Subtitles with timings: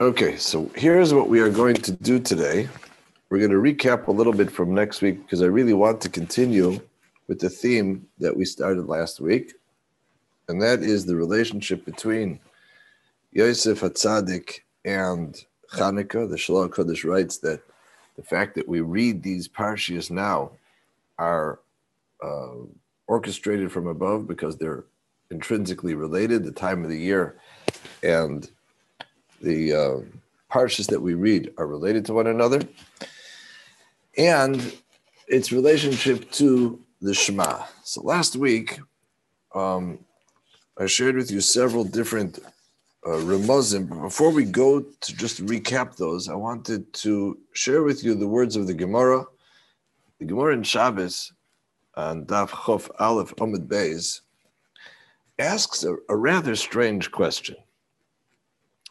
[0.00, 2.70] Okay, so here's what we are going to do today.
[3.28, 6.08] We're going to recap a little bit from next week because I really want to
[6.08, 6.80] continue
[7.28, 9.52] with the theme that we started last week,
[10.48, 12.40] and that is the relationship between
[13.32, 15.44] Yosef Hatzadik and
[15.74, 16.30] Chanukah.
[16.30, 17.60] The Shalom Kodesh writes that
[18.16, 20.52] the fact that we read these parshias now
[21.18, 21.60] are
[22.24, 22.54] uh,
[23.06, 24.84] orchestrated from above because they're
[25.30, 27.36] intrinsically related, the time of the year
[28.02, 28.50] and
[29.40, 29.96] the uh,
[30.50, 32.60] parshas that we read are related to one another,
[34.16, 34.74] and
[35.28, 37.64] its relationship to the Shema.
[37.84, 38.78] So last week,
[39.54, 39.98] um,
[40.78, 42.38] I shared with you several different
[43.06, 43.88] uh, remozim.
[44.02, 48.56] Before we go to just recap those, I wanted to share with you the words
[48.56, 49.24] of the Gemara.
[50.18, 51.32] The Gemara in Shabbos,
[51.96, 54.20] and Daf Chof Aleph Omid Beis,
[55.38, 57.56] asks a, a rather strange question.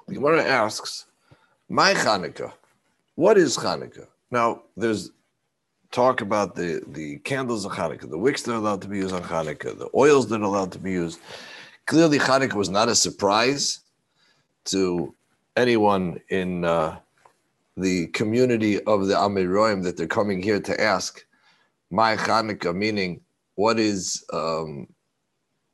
[0.10, 1.06] The Gemara asks,
[1.70, 2.52] "My Hanukkah,
[3.14, 5.12] what is Hanukkah?" Now, there's
[5.92, 9.14] talk about the the candles of Hanukkah, the wicks that are allowed to be used
[9.14, 11.20] on Hanukkah, the oils that are allowed to be used.
[11.86, 13.82] Clearly, Hanukkah was not a surprise
[14.66, 15.14] to
[15.56, 16.98] anyone in uh,
[17.78, 21.24] the community of the Amiroim that they're coming here to ask,
[21.92, 23.22] "My Hanukkah," meaning
[23.54, 24.88] what is um,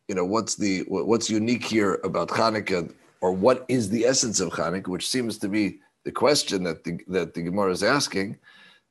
[0.10, 2.94] you know what's the what's unique here about Hanukkah
[3.26, 7.00] or what is the essence of Chanukah, which seems to be the question that the,
[7.08, 8.38] that the Gemara is asking.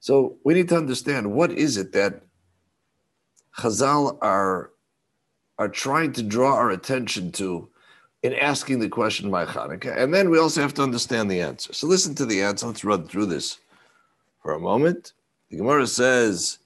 [0.01, 2.21] So we need to understand what is it that
[3.57, 4.73] Chazal are,
[5.61, 7.69] are trying to draw our attention to
[8.25, 9.97] in asking the question by Chanukah.
[9.97, 11.73] And then we also have to understand the answer.
[11.73, 12.67] So listen to the answer.
[12.67, 13.61] Let's run through this
[14.43, 15.13] for a moment.
[15.49, 16.59] The Gemara says,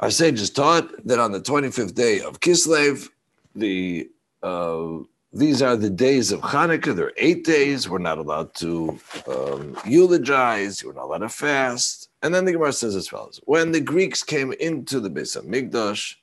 [0.00, 3.10] our sages taught that on the 25th day of Kislev,
[3.54, 4.10] the
[4.42, 5.04] uh,
[5.36, 6.96] these are the days of Hanukkah.
[6.96, 7.88] There are eight days.
[7.88, 8.98] We're not allowed to
[9.28, 10.82] um, eulogize.
[10.82, 12.08] We're not allowed to fast.
[12.22, 16.14] And then the Gemara says as follows: When the Greeks came into the Beis Hamikdash,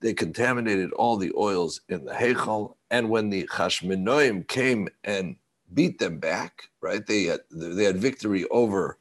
[0.00, 2.76] they contaminated all the oils in the Heichal.
[2.90, 5.36] And when the Chashmenoim came and
[5.74, 7.04] beat them back, right?
[7.04, 8.98] They had they had victory over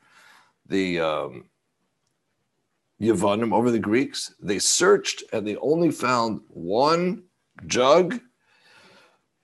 [0.66, 1.46] the um,
[3.00, 4.34] over the Greeks.
[4.42, 7.24] They searched and they only found one
[7.68, 8.20] jug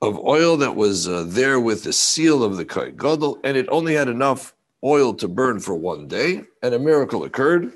[0.01, 3.67] of oil that was uh, there with the seal of the Kohen Gadol, and it
[3.69, 4.53] only had enough
[4.83, 7.73] oil to burn for one day, and a miracle occurred,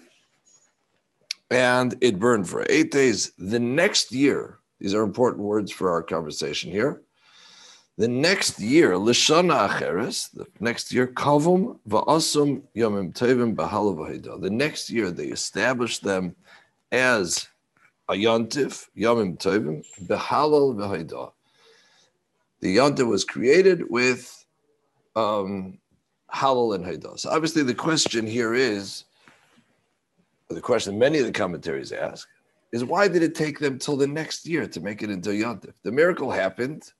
[1.50, 3.32] and it burned for eight days.
[3.38, 7.02] The next year, these are important words for our conversation here.
[7.98, 14.90] The next year, Lishana Acheres, the next year, Kavum Va'asum Yomim Tevim Bahalav The next
[14.90, 16.36] year, they established them
[16.92, 17.48] as
[18.08, 21.32] a Yontif, Yomim Tevim, Behalal V'Haidah
[22.61, 24.45] the Yonta was created with
[25.16, 25.77] um,
[26.33, 27.19] Halal and Haidah.
[27.19, 29.05] So obviously the question here is,
[30.49, 32.27] the question many of the commentaries ask,
[32.72, 35.73] is why did it take them till the next year to make it into Yontif?
[35.83, 36.91] The miracle happened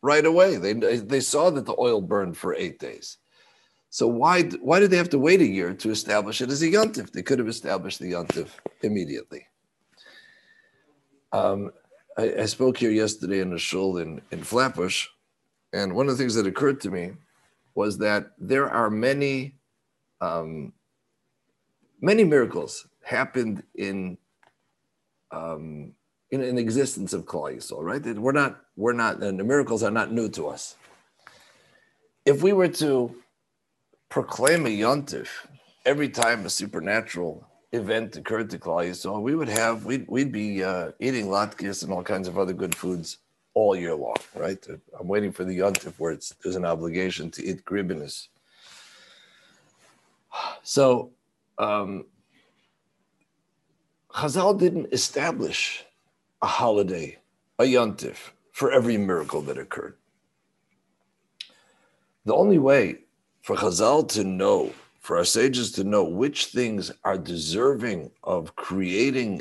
[0.00, 0.56] right away.
[0.56, 3.18] They, they saw that the oil burned for eight days.
[3.90, 6.66] So why, why did they have to wait a year to establish it as a
[6.66, 7.10] Yontif?
[7.10, 8.48] They could have established the Yontif
[8.82, 9.46] immediately.
[11.32, 11.72] Um,
[12.18, 15.06] I, I spoke here yesterday in a shul in, in Flatbush,
[15.72, 17.12] and one of the things that occurred to me
[17.74, 19.54] was that there are many,
[20.20, 20.72] um,
[22.00, 24.18] many miracles happened in,
[25.30, 25.92] um,
[26.32, 28.04] in, in existence of Klal Yisrael, right?
[28.04, 30.74] We're not, we're not, and the miracles are not new to us.
[32.26, 33.14] If we were to
[34.08, 35.28] proclaim a yontif
[35.86, 40.64] every time a supernatural event occurred to Klal so we would have we'd we'd be
[40.64, 43.18] uh, eating latkes and all kinds of other good foods
[43.58, 44.64] all year long, right?
[44.98, 48.28] I'm waiting for the yontif where it's, there's an obligation to eat gribinus.
[50.62, 51.10] So,
[51.58, 52.04] um,
[54.10, 55.84] Chazal didn't establish
[56.40, 57.18] a holiday,
[57.58, 58.16] a yontif,
[58.52, 59.96] for every miracle that occurred.
[62.26, 62.98] The only way
[63.42, 64.72] for Chazal to know
[65.08, 69.40] for our sages to know which things are deserving of creating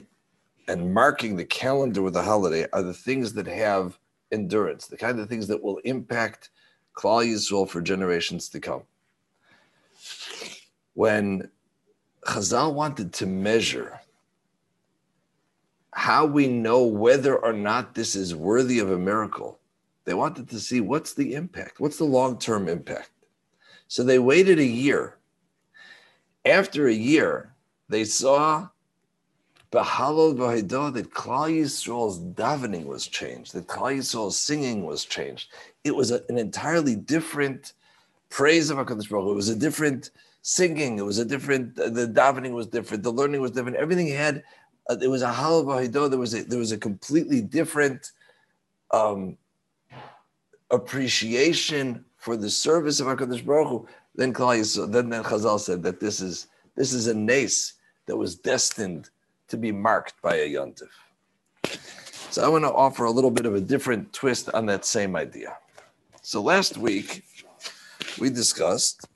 [0.70, 4.00] and marking the calendar with a holiday are the things that have
[4.32, 6.52] endurance, the kind of things that will impact
[6.98, 8.84] Klal Yisrael for generations to come.
[10.94, 11.52] When
[12.26, 14.00] Chazal wanted to measure
[15.92, 19.60] how we know whether or not this is worthy of a miracle,
[20.06, 23.12] they wanted to see what's the impact, what's the long term impact.
[23.90, 25.17] So they waited a year
[26.46, 27.54] after a year,
[27.90, 28.70] they saw
[29.72, 35.50] Bahalal Vahidah that Klal Yisrael's davening was changed, that Klal Yisrael's singing was changed.
[35.84, 37.74] It was a, an entirely different
[38.30, 39.32] praise of HaKadosh Baruch Hu.
[39.32, 40.12] It was a different
[40.42, 40.98] singing.
[40.98, 43.04] It was a different, the davening was different.
[43.04, 43.78] The learning was different.
[43.78, 44.44] Everything had,
[44.90, 48.12] uh, was a halava There was a, there was a completely different
[48.92, 49.38] um,
[50.72, 53.88] appreciation for the service of HaKadosh Baruch Hu.
[54.18, 57.74] Then, then, then Chazal said that this is, this is a nace
[58.08, 59.10] that was destined
[59.48, 60.90] to be marked by a yontif.
[62.32, 65.16] So I want to offer a little bit of a different twist on that same
[65.16, 65.58] idea.
[66.22, 67.24] So last week
[68.20, 69.08] we discussed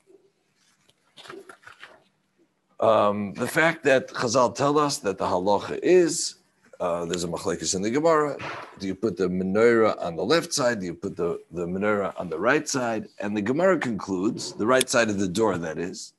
[2.80, 6.36] um, the fact that Chazal tell us that the halacha is
[6.82, 8.36] uh, there's a machlekes in the Gemara.
[8.80, 10.80] Do you put the menorah on the left side?
[10.80, 13.06] Do you put the, the menorah on the right side?
[13.20, 16.12] And the Gemara concludes, the right side of the door, that is.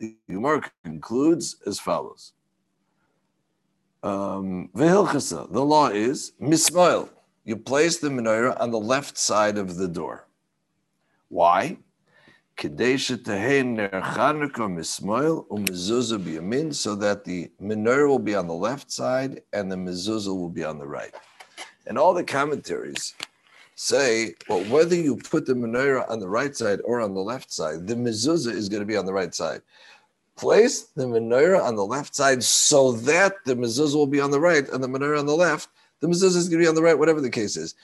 [0.00, 2.32] The Gemara concludes as follows.
[4.02, 7.08] Um, the law is mismoil.
[7.44, 10.26] You place the menorah on the left side of the door.
[11.28, 11.78] Why?
[16.72, 20.64] So that the menorah will be on the left side and the mezuzah will be
[20.64, 21.14] on the right.
[21.86, 23.14] And all the commentaries
[23.74, 27.52] say, well, whether you put the menorah on the right side or on the left
[27.52, 29.60] side, the mezuzah is going to be on the right side.
[30.36, 34.40] Place the menorah on the left side so that the mezuzah will be on the
[34.40, 35.68] right and the menorah on the left.
[36.00, 37.74] The mezuzah is going to be on the right, whatever the case is.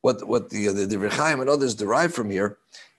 [0.00, 2.58] What what the the, the Rechaim and others derive from here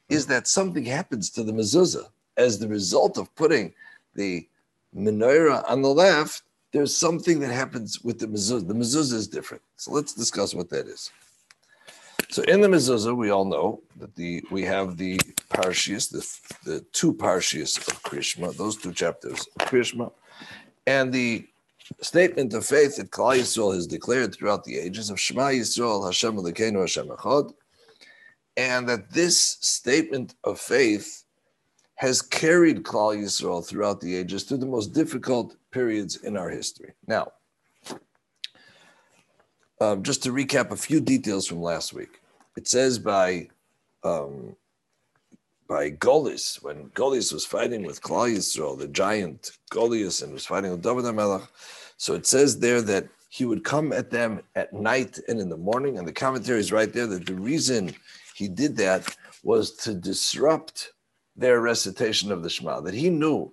[0.10, 3.74] is that something happens to the mezuzah as the result of putting
[4.16, 4.48] the
[4.96, 6.44] menorah on the left.
[6.72, 8.68] There's something that happens with the mezuzah.
[8.68, 9.64] The mezuzah is different.
[9.78, 11.12] So let's discuss what that is.
[12.30, 15.18] So in the mezuzah, we all know that the we have the
[15.50, 20.12] parshias, the, the two parshias of Krishma, those two chapters of Krishma,
[20.86, 21.48] and the
[22.02, 26.36] statement of faith that Klal Yisrael has declared throughout the ages of Shema Yisrael, Hashem
[26.36, 27.54] Elokeinu, Hashem Echad,
[28.60, 31.24] and that this statement of faith
[31.96, 36.92] has carried Klal Yisrael throughout the ages through the most difficult periods in our history.
[37.08, 37.32] Now,
[39.80, 42.20] um, just to recap a few details from last week,
[42.58, 43.48] it says by
[44.04, 44.58] um,
[45.70, 50.72] by Goliath when Goliath was fighting with Klal Yisrael, the giant Goliath, and was fighting
[50.72, 51.48] with David HaMelech.
[51.96, 55.64] So it says there that he would come at them at night and in the
[55.70, 57.96] morning, and the commentary is right there that the reason
[58.40, 60.94] he did that was to disrupt
[61.36, 62.80] their recitation of the Shema.
[62.80, 63.52] That he knew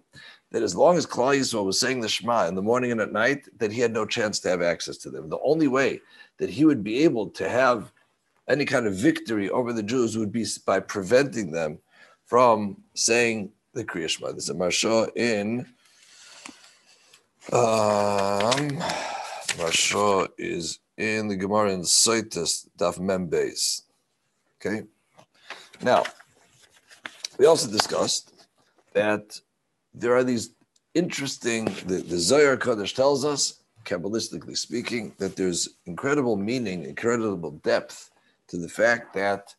[0.52, 3.12] that as long as Klal Yisrael was saying the Shema in the morning and at
[3.12, 5.28] night, that he had no chance to have access to them.
[5.28, 6.00] The only way
[6.38, 7.92] that he would be able to have
[8.48, 11.80] any kind of victory over the Jews would be by preventing them
[12.24, 14.30] from saying the Kriya Shema.
[14.30, 15.66] There's a Marsha in
[17.52, 18.78] um,
[19.58, 23.82] Marsha is in the Gemara in Saitis Daf Membeis.
[24.60, 24.84] Okay.
[25.82, 26.04] Now,
[27.38, 28.32] we also discussed
[28.94, 29.38] that
[29.94, 30.50] there are these
[30.94, 38.10] interesting, the, the Zohar Kodesh tells us, Kabbalistically speaking, that there's incredible meaning, incredible depth
[38.48, 39.54] to the fact that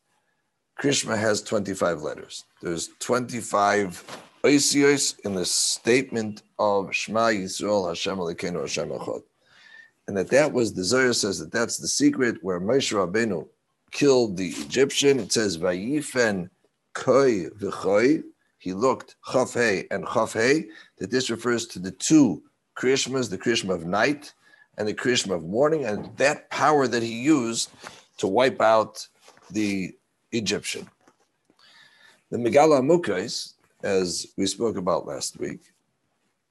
[0.81, 2.43] Krishma has 25 letters.
[2.61, 4.03] There's 25
[4.43, 9.23] oisios in the statement of Shema Yisrael Hashem Elokeinu Hashem Echad.
[10.07, 13.47] And that that was, the Zohar says that that's the secret where Moshe Rabbeinu
[13.91, 15.19] killed the Egyptian.
[15.19, 16.49] It says, Vayifen
[16.93, 18.23] koi v'choi.
[18.59, 20.67] He looked chafhei and chafhei.
[20.97, 22.43] That this refers to the two
[22.77, 24.33] Krishmas, the Krishma of night
[24.77, 27.71] and the Krishma of morning, and that power that he used
[28.17, 29.07] to wipe out
[29.49, 29.95] the
[30.31, 30.87] Egyptian.
[32.29, 35.61] The Megaleh Amukos, as we spoke about last week,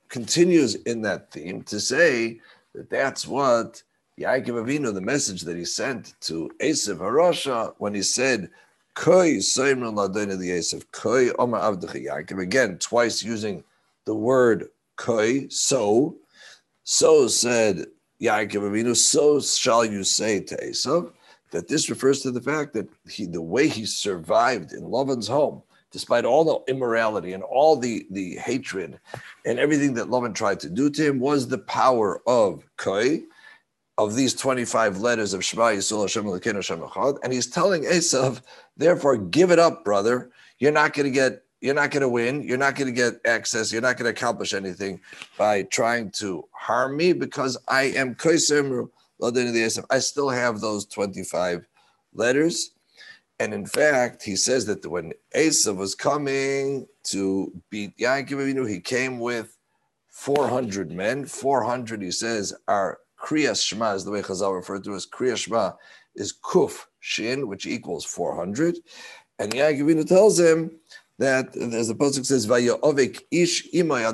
[0.09, 2.41] continues in that theme to say
[2.75, 3.83] that that's what
[4.19, 8.49] Yaakov Avinu, the message that he sent to Esav Harasha when he said,
[8.95, 13.63] Koi Koi Yaakov, again, twice using
[14.07, 16.17] the word Koi, so.
[16.85, 17.89] So said
[18.23, 21.13] Yaakov Avinu, so shall you say to Esav,
[21.51, 25.63] that this refers to the fact that he, the way he survived in Lavan's home,
[25.91, 28.99] despite all the immorality and all the, the hatred
[29.45, 33.21] and everything that Lavan tried to do to him, was the power of Koi
[33.99, 38.43] of these 25 letters of Shema Yisrael Hashem Elokeinu Hashem Echad, and he's telling Esav,
[38.77, 40.31] therefore, give it up, brother.
[40.59, 42.43] You're not going to get, you're not going to win.
[42.43, 43.73] You're not going to get access.
[43.73, 45.01] You're not going to accomplish anything
[45.39, 48.17] by trying to harm me because I am
[49.91, 51.67] I still have those 25
[52.15, 52.73] letters.
[53.39, 59.19] And in fact, he says that when Esav was coming to beat Yaakov he came
[59.19, 59.57] with
[60.09, 61.27] 400 men.
[61.27, 65.73] 400, he says, are Kriyas Shema is the way Chazal referred to as Kriyas Shema
[66.15, 68.79] is Kuf Shin, which equals 400.
[69.41, 70.71] And Yaakov tells him
[71.19, 74.05] that, as the Pasuk says, Vayovik ish imay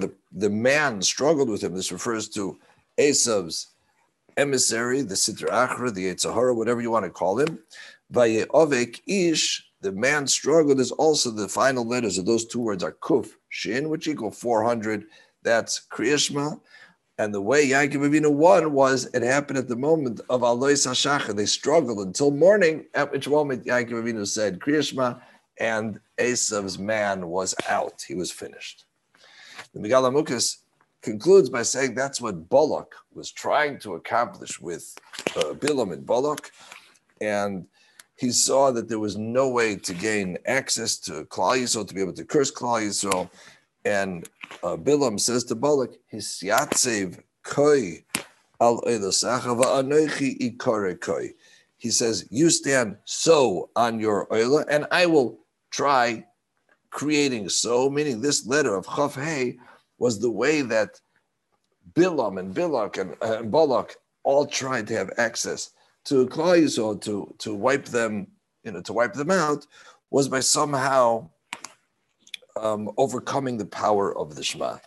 [0.00, 1.74] the, the man struggled with him.
[1.74, 2.56] This refers to
[2.98, 3.66] Esav's
[4.36, 7.58] emissary, the Sitra Achra, the Yetzer Hara, whatever you want to call him.
[8.12, 12.92] Vayovik ish, the man struggled is also the final letters of those two words are
[12.92, 15.06] kuf, shin, which equal 400.
[15.42, 16.60] That's Kriyashma.
[17.20, 21.36] And the way Yaakov Avinu won was it happened at the moment of Alois HaShachar.
[21.36, 25.20] They struggled until morning, at which moment Yaakov Avinu said, Kriyashma,
[25.58, 28.02] and Esav's man was out.
[28.08, 28.86] He was finished.
[29.74, 30.60] The Megaleh Amukos
[31.02, 34.96] concludes by saying that's what Balak was trying to accomplish with
[35.36, 36.50] uh, Bilam and Balak.
[37.20, 37.66] And
[38.16, 42.00] he saw that there was no way to gain access to Klal Yisrael, to be
[42.00, 43.28] able to curse Klal Yisrael.
[43.84, 44.28] And
[44.62, 48.04] uh, Bilam says to Balak, Hisyatsev koi
[48.60, 51.30] al anoichi ikare koi.
[51.78, 55.38] He says, You stand so on your oila, and I will
[55.70, 56.24] try
[56.90, 59.58] creating so, meaning this letter of Chaf Hey
[59.98, 61.00] was the way that
[61.94, 65.70] Bilam and Bilak and, uh, and Balak all tried to have access
[66.04, 68.26] to Klal Yisrael to to wipe them,
[68.62, 69.66] you know, to wipe them out,
[70.10, 71.30] was by somehow
[72.56, 74.78] um, overcoming the power of the Shema.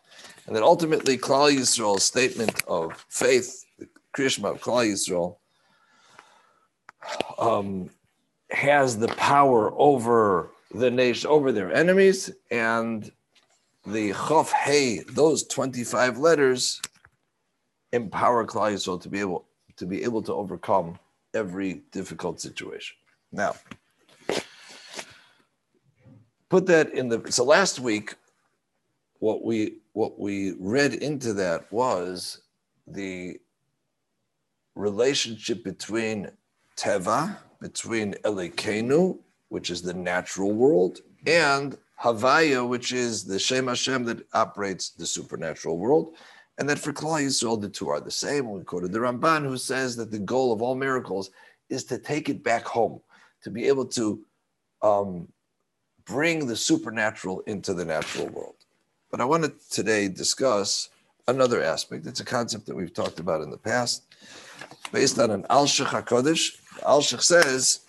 [0.45, 5.37] And then ultimately, Klal Yisrael's statement of faith, the Krishma of Klal Yisrael,
[7.39, 7.89] um,
[8.51, 13.11] has the power over the nation, over their enemies, and
[13.85, 16.81] the Chof Hey, those 25 letters,
[17.91, 20.99] empower Klal Yisrael to be able to be able to overcome
[21.33, 22.95] every difficult situation.
[23.31, 23.55] Now,
[26.53, 28.13] put that in the so last week
[29.17, 32.41] what we what we read into that was
[32.85, 33.39] the
[34.75, 36.29] relationship between
[36.77, 39.17] teva between elikenu
[39.49, 44.91] which is the natural world and havaya which is the Shema shem Hashem that operates
[44.91, 46.15] the supernatural world
[46.59, 48.51] and that for Klal Yisrael the two are the same.
[48.51, 51.31] We quoted the Ramban who says that the goal of all miracles
[51.69, 53.01] is to take it back home
[53.41, 54.23] to be able to
[54.83, 55.32] um,
[56.05, 58.55] bring the supernatural into the natural world.
[59.11, 60.89] But I want to today discuss
[61.27, 62.05] another aspect.
[62.05, 64.03] It's a concept that we've talked about in the past,
[64.91, 66.57] based on an Alshich HaKodesh.
[66.81, 67.81] Alshich says,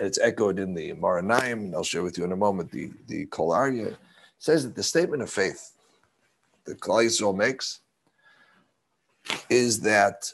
[0.00, 3.26] it's echoed in the Maranaim, and I'll share with you in a moment the, the
[3.26, 3.96] Kol Arya,
[4.38, 5.72] says that the statement of faith
[6.64, 7.80] that Klal Yisrael makes
[9.48, 10.32] is that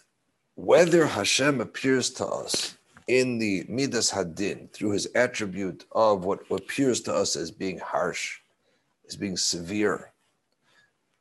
[0.55, 2.76] whether Hashem appears to us
[3.09, 8.38] in the Midas Hadin through his attribute of what appears to us as being harsh,
[9.09, 10.12] as being severe,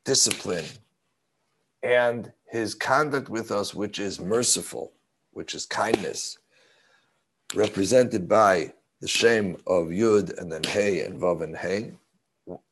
[0.05, 0.65] discipline,
[1.83, 4.91] and his conduct with us, which is merciful,
[5.31, 6.37] which is kindness,
[7.55, 11.93] represented by the shame of Yud and then Hey and Vav and Hey.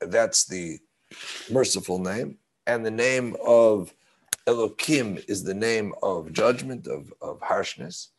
[0.01, 0.79] That's the
[1.49, 2.37] merciful name.
[2.67, 3.93] And the name of
[4.45, 8.09] Elokim is the name of judgment, of, of harshness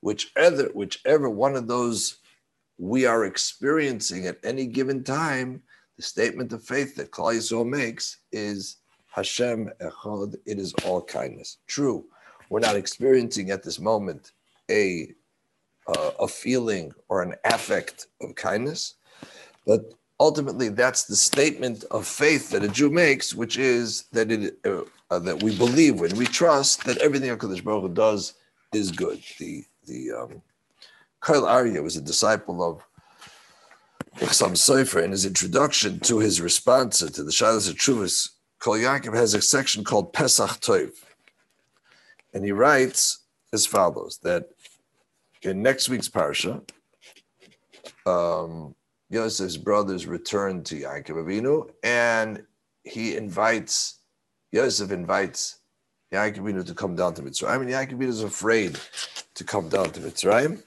[0.00, 2.18] whichever whichever one of those
[2.78, 5.62] we are experiencing at any given time,
[5.96, 8.76] the statement of faith that Klal Yisrael makes is
[9.10, 10.34] Hashem Echad.
[10.46, 11.58] It is all kindness.
[11.66, 12.06] True,
[12.48, 14.32] we're not experiencing at this moment
[14.70, 15.12] a
[15.86, 18.94] uh, a feeling or an affect of kindness,
[19.66, 24.58] but ultimately that's the statement of faith that a Jew makes, which is that it
[24.64, 28.34] uh, uh, that we believe when we trust that everything Hakadosh Baruch Hu does
[28.72, 29.20] is good.
[29.38, 30.42] The the um,
[31.20, 32.82] Kol Arya was a disciple of
[34.16, 35.02] Chassam Sofer.
[35.02, 39.42] In his introduction to his response to the Shalas of Chuvas, Kol Yaakov has a
[39.42, 40.92] section called Pesach Tov.
[42.32, 44.50] And he writes as follows that
[45.42, 46.62] in next week's Parsha,
[48.06, 48.74] um,
[49.10, 52.42] Yosef's brothers return to Yaakov Avinu and
[52.84, 53.98] he invites,
[54.52, 55.58] Yosef invites
[56.12, 57.50] Yaakov Avinu to come down to Mitzrayim.
[57.50, 58.78] I mean, Yaakov Avinu is afraid
[59.40, 60.62] to come down to Mitzrayim.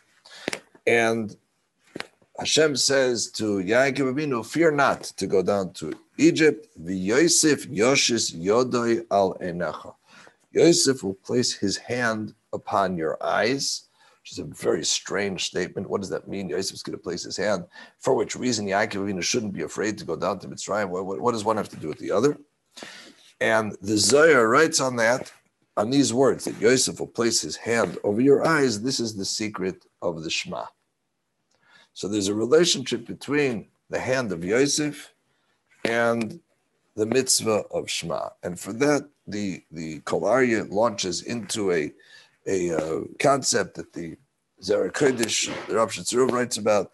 [0.88, 1.36] And
[2.40, 6.68] Hashem says to Yaakov Avinu, fear not to go down to Egypt.
[6.76, 9.94] The Yosef Yoshis Yodoi al Enecha.
[10.52, 13.90] Yosef will place his hand upon your eyes,
[14.22, 15.88] which is a very strange statement.
[15.88, 16.50] What does that mean?
[16.50, 17.66] Yosef is going to place his hand.
[18.00, 20.90] For which reason Yaakov Avinu shouldn't be afraid to go down to Mitzrayim.
[20.90, 22.40] What, what, what does one have to do with the other?
[23.40, 25.32] And the Zohar writes on that,
[25.76, 28.82] on these words, that Yosef will place his hand over your eyes.
[28.82, 30.66] This is the secret of the Shema.
[31.94, 35.14] So there's a relationship between the hand of Yosef
[35.86, 36.40] and
[36.96, 38.30] the mitzvah of Shema.
[38.44, 41.92] And for that, the, the Kol Arya launches into a,
[42.46, 44.18] a uh, concept that the
[44.62, 46.92] Zera Kodesh, the Ropshitzer Rov writes about,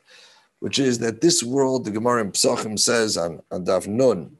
[0.59, 4.38] which is that this world, the Gemara in Psachim says on, on Daf Nun,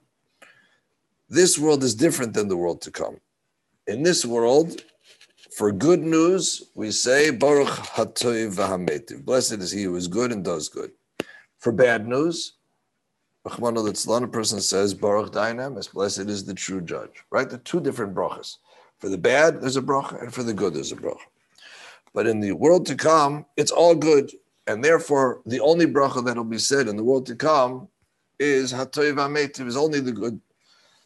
[1.30, 3.20] this world is different than the world to come.
[3.90, 4.84] In this world,
[5.58, 9.26] for good news, we say Baruch Hatoiv V'Hametiv.
[9.26, 10.92] Blessed is he who is good and does good.
[11.58, 12.54] For bad news,
[13.48, 15.92] Rachmana Litzlan, a person says Baruch Dayan Emes.
[15.92, 17.24] Blessed is the true judge.
[17.32, 17.50] Right?
[17.50, 18.58] The two different brachas.
[19.00, 21.26] For the bad, there's a bracha, and for the good, there's a bracha.
[22.14, 24.32] But in the world to come, it's all good,
[24.68, 27.88] and therefore the only bracha that will be said in the world to come
[28.38, 30.40] is Hatoiv V'Hametiv, is only the good.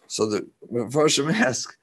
[0.07, 1.77] So the Mepharshim ask,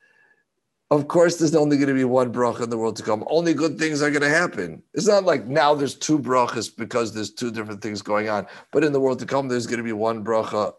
[0.90, 3.24] of course, there's only going to be one bracha in the world to come.
[3.28, 4.82] Only good things are going to happen.
[4.92, 8.46] It's not like now there's two brachas because there's two different things going on.
[8.72, 10.74] But in the world to come, there's going to be one bracha,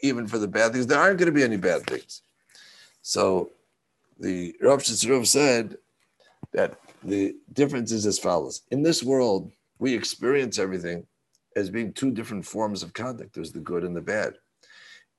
[0.00, 0.88] even for the bad things.
[0.88, 2.22] There aren't going to be any bad things.
[3.02, 3.50] So
[4.18, 5.76] the Ropshitzer Rov said
[6.52, 8.62] that the difference is as follows.
[8.72, 11.06] In this world, we experience everything
[11.54, 13.34] as being two different forms of conduct.
[13.34, 14.34] There's the good and the bad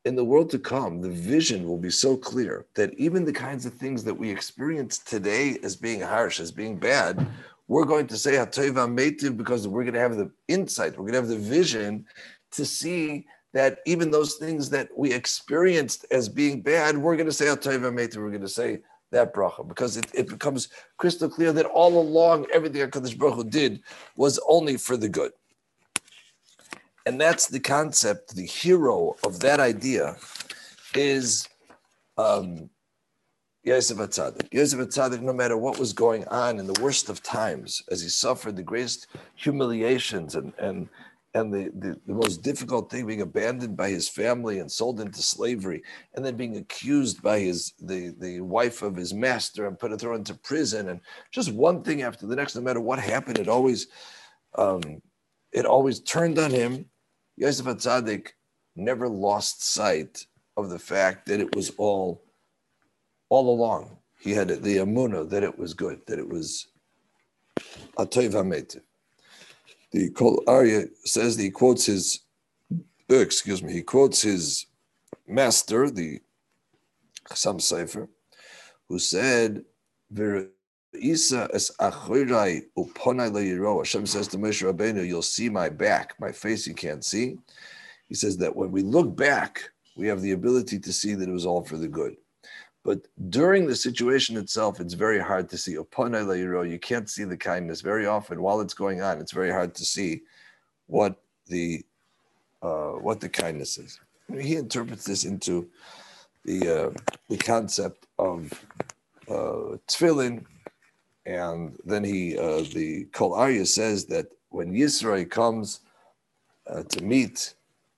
[0.06, 3.66] in the world to come, the vision will be so clear that even the kinds
[3.66, 7.26] of things that we experience today as being harsh, as being bad,
[7.68, 11.28] we're going to say because we're going to have the insight, we're going to have
[11.30, 12.06] the vision
[12.52, 17.34] to see that even those things that we experienced as being bad, we're going to
[17.34, 18.80] say we're going to say
[19.12, 23.44] that bracha because it, it becomes crystal clear that all along everything HaKadosh Baruch Hu
[23.44, 23.82] did
[24.18, 25.32] was only for the good.
[27.06, 30.16] And that's the concept, the hero of that idea
[30.96, 31.48] is
[32.18, 32.70] um,
[33.64, 34.54] Yosef Atzadik.
[34.54, 38.08] Yosef Atzadik, no matter what was going on in the worst of times, as he
[38.08, 40.88] suffered the greatest humiliations and, and,
[41.34, 45.22] and the, the, the, most difficult thing, being abandoned by his family and sold into
[45.22, 45.84] slavery,
[46.14, 50.18] and then being accused by his the, the wife of his master and put thrown
[50.18, 53.88] into prison, and just one thing after the next, no matter what happened, it always
[54.56, 55.02] um,
[55.52, 56.86] it always turned on him
[57.38, 58.30] Yosef Atzadik
[58.76, 60.26] never lost sight
[60.58, 62.24] of the fact that it was all,
[63.30, 63.98] all along.
[64.20, 66.68] He had the emunah that it was good, that it was
[67.98, 68.82] atoiv hametiv.
[69.92, 72.22] The Kol Arya says he quotes his,
[73.12, 74.66] uh, excuse me, he quotes his
[75.28, 76.20] master, the
[77.30, 78.08] Chassam Sofer,
[78.90, 79.64] who said,
[80.96, 83.80] Isa es achirai uponai le'yiro.
[83.80, 87.38] Hashem says to Moshe Rabbeinu, "You'll see my back, my face you can't see."
[88.08, 91.32] He says that when we look back, we have the ability to see that it
[91.32, 92.18] was all for the good.
[92.84, 95.76] But during the situation itself, it's very hard to see.
[95.76, 96.70] Uponai le'yiro.
[96.70, 99.20] You can't see the kindness very often while it's going on.
[99.20, 100.24] It's very hard to see
[100.88, 101.84] what the
[102.62, 104.00] uh, what the kindness is.
[104.40, 105.70] He interprets this into
[106.46, 106.92] the uh,
[107.30, 108.52] the concept of
[109.30, 110.46] uh, tefillin
[111.26, 115.80] and then he, uh, the Kol Arya says that when Yisrael comes
[116.68, 117.56] uh, to meet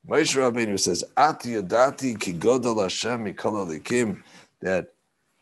[0.07, 4.21] Moshe Rabbeinu says, "Ati yadati ki godol Hashem mikol alikim,"
[4.61, 4.93] that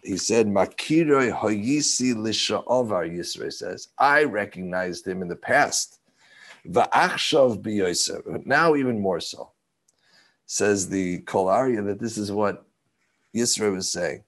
[0.03, 5.99] he said, "Makiroi hoyisi lisha'ovar." Yisrael says, "I recognized him in the past."
[6.65, 8.45] Va'achshav b'yosef.
[8.45, 9.51] Now even more so.
[10.45, 12.65] Says the Kol Arya that this is what
[13.35, 14.23] Yisrael was saying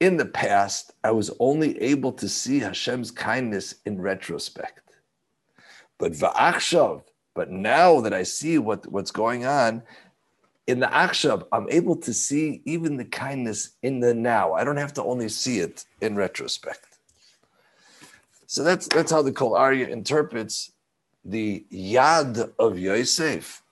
[0.00, 4.80] in the past, I was only able to see Hashem's kindness in retrospect.
[5.98, 7.02] But va'achshav,
[7.34, 9.82] but now that I see what, what's going on,
[10.66, 14.54] in the achshav, I'm able to see even the kindness in the now.
[14.54, 16.98] I don't have to only see it in retrospect.
[18.46, 20.72] So that's that's how the Kol Arya interprets
[21.24, 23.62] the yad of Yosef,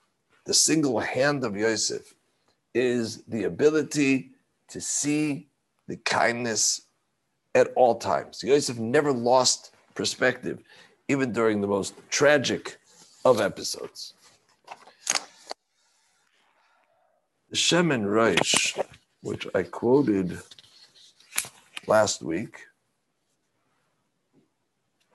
[0.45, 2.15] the single hand of Yosef,
[2.75, 4.31] is the ability
[4.69, 5.49] to see
[5.89, 6.83] the kindness
[7.55, 8.43] at all times.
[8.45, 10.63] Yosef never lost perspective,
[11.09, 12.79] even during the most tragic
[13.25, 14.15] of episodes.
[17.51, 18.81] The Shemin Reish,
[19.23, 20.39] which I quoted
[21.87, 22.61] last week.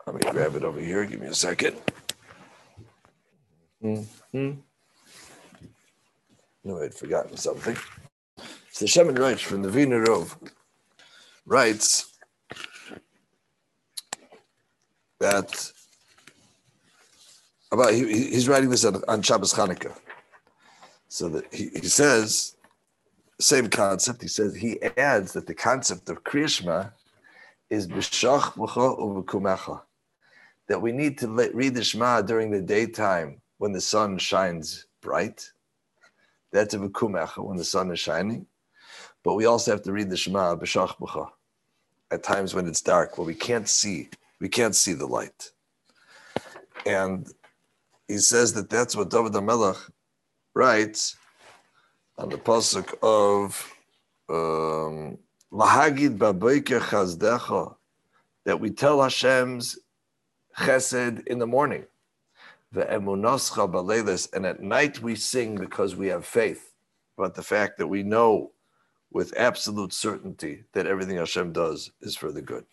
[0.06, 1.06] Let me grab it over here.
[1.06, 1.78] Give me a 2nd
[3.84, 4.52] Mm-hmm.
[6.64, 7.76] No, I'd forgotten something.
[8.70, 10.38] It's the Shemin Reish from the Wiener Rove
[11.46, 12.18] writes
[15.20, 15.72] that
[17.72, 19.98] about he, he's writing this on, on Shabbos Chanukah.
[21.08, 22.56] So that he, he says
[23.40, 24.22] same concept.
[24.22, 26.92] He says he adds that the concept of Kriyashma
[27.70, 29.82] is b'shach u'v'kumecha.
[30.68, 34.86] That we need to let, read the Shema during the daytime when the sun shines
[35.02, 35.52] bright.
[36.52, 38.46] That's a v'kumecha when the sun is shining.
[39.24, 41.30] But we also have to read the Shema b'shach b'cha
[42.12, 44.10] at times when it's dark, where we can't see,
[44.40, 45.52] we can't see the light.
[46.86, 47.28] And
[48.08, 49.90] he says that that's what David HaMelech
[50.54, 51.16] writes
[52.18, 53.74] on the pasuk of
[54.30, 55.18] um,
[55.52, 57.76] Lahagid baboiker chazdecha,
[58.46, 59.80] that we tell Hashem's
[60.58, 61.86] chesed in the morning.
[62.76, 66.74] Ve'emunoscha balelis, and at night we sing because we have faith
[67.18, 68.52] about the fact that we know
[69.14, 72.66] with absolute certainty that everything Hashem does is for the good.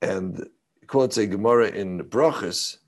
[0.00, 0.48] And
[0.86, 2.78] quotes a Gemara in Brachas.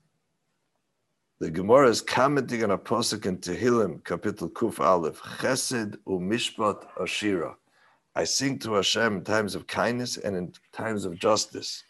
[1.39, 7.55] The Gemara is commenting on a posuk in Tehillim, Kapitel Kuf Aleph, Chesed u'mishpat ashira.
[8.15, 11.83] I sing to Hashem in times of kindness and in times of justice.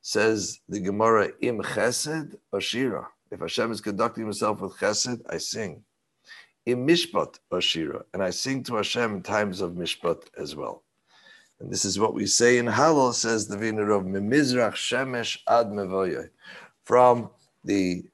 [0.00, 3.06] Says the Gemara, Im Chesed Ashira.
[3.30, 5.84] If Hashem is conducting himself with Chesed, I sing.
[6.66, 8.04] Im Mishpat Ashira.
[8.12, 10.82] And I sing to Hashem in times of Mishpat as well.
[11.60, 16.28] And this is what we say in Halal, says the Vinarov, Mimizrach Shemesh Ad Mevoye.
[16.84, 17.30] From
[17.64, 18.04] the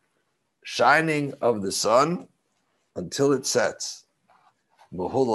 [0.65, 2.29] shining of the sun
[2.97, 4.05] until it sets.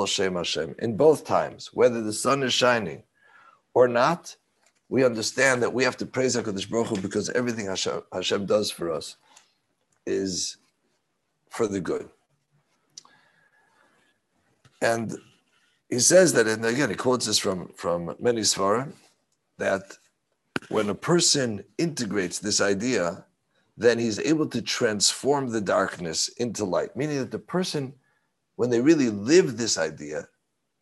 [0.06, 0.76] Shem Hashem.
[0.80, 3.04] In both times, whether the sun is shining
[3.73, 4.36] or not,
[4.89, 8.69] we understand that we have to praise HaKadosh Baruch Hu because everything Hashem, Hashem does
[8.69, 9.15] for us
[10.06, 10.58] is
[11.49, 12.10] for the good.
[14.84, 15.17] And
[15.89, 18.91] he says that, and again, he quotes this from, from many Svarim,
[19.58, 19.98] that
[20.69, 23.26] when a person integrates this idea,
[23.78, 27.93] then he's able to transform the darkness into light, meaning that the person
[28.56, 30.28] when they really live this idea,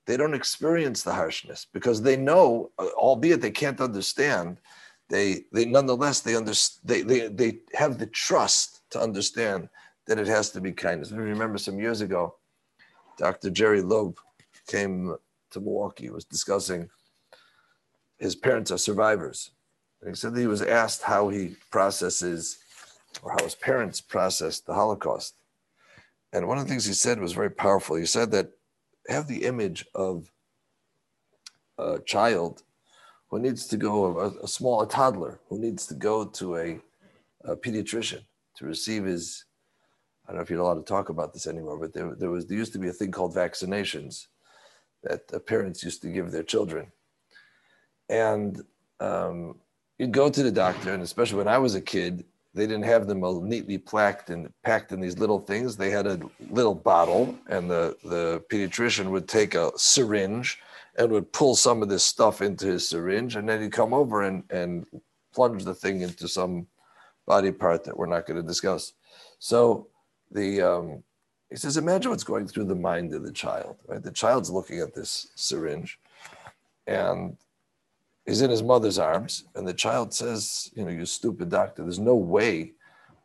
[0.05, 4.57] they don't experience the harshness because they know, albeit they can't understand,
[5.09, 9.69] they they nonetheless they under, they, they they have the trust to understand
[10.07, 11.11] that it has to be kindness.
[11.11, 12.35] I remember some years ago,
[13.21, 13.51] Dr.
[13.51, 14.17] Jerry Loeb
[14.65, 15.15] came
[15.51, 16.89] to Milwaukee, was discussing
[18.17, 19.51] his parents are survivors.
[20.01, 22.57] And he said that he was asked how he processes
[23.21, 25.35] or how his parents processed the Holocaust.
[26.33, 27.95] And one of the things he said was very powerful.
[27.95, 28.53] He said that
[29.07, 30.31] have the image of
[31.77, 32.63] a child
[33.29, 36.79] who needs to go, a, a small, a toddler who needs to go to a,
[37.43, 38.23] a, pediatrician
[38.55, 39.45] to receive his,
[40.31, 42.45] I don't know if you're allowed to talk about this anymore, but there, there was,
[42.45, 44.27] there used to be a thing called vaccinations
[45.03, 46.89] that parents used to give their children.
[48.07, 48.63] And
[49.01, 49.59] um,
[49.99, 53.07] you'd go to the doctor, and especially when I was a kid, they didn't have
[53.07, 55.75] them all neatly packed and packed in these little things.
[55.75, 60.59] They had a little bottle, and the, the pediatrician would take a syringe
[60.97, 64.21] and would pull some of this stuff into his syringe, and then he'd come over
[64.21, 64.85] and, and
[65.33, 66.67] plunge the thing into some
[67.27, 68.93] body part that we're not going to discuss.
[69.39, 69.87] So
[70.31, 71.03] the um,
[71.49, 73.75] he says, imagine what's going through the mind of the child.
[73.87, 75.99] Right, the child's looking at this syringe,
[76.87, 77.35] and
[78.25, 81.99] he's in his mother's arms, and the child says, You know, you stupid doctor, there's
[81.99, 82.73] no way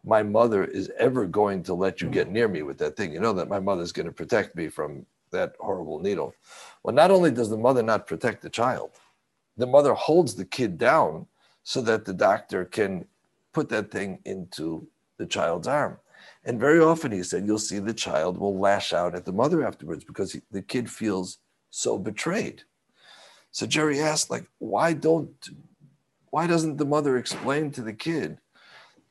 [0.04, 3.12] my mother is ever going to let you get near me with that thing.
[3.12, 6.32] You know that my mother's going to protect me from that horrible needle.
[6.82, 8.92] Well, not only does the mother not protect the child,
[9.56, 11.26] the mother holds the kid down
[11.64, 13.04] so that the doctor can
[13.52, 15.98] put that thing into the child's arm.
[16.46, 19.66] And very often, he said, you'll see the child will lash out at the mother
[19.66, 21.38] afterwards because he, the kid feels
[21.70, 22.62] so betrayed.
[23.50, 25.34] So Jerry asked, like, why don't,
[26.30, 28.38] why doesn't the mother explain to the kid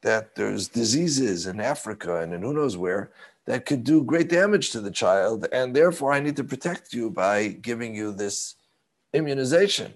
[0.01, 3.11] that there's diseases in Africa and in who knows where
[3.47, 7.09] that could do great damage to the child, and therefore I need to protect you
[7.09, 8.55] by giving you this
[9.13, 9.93] immunization?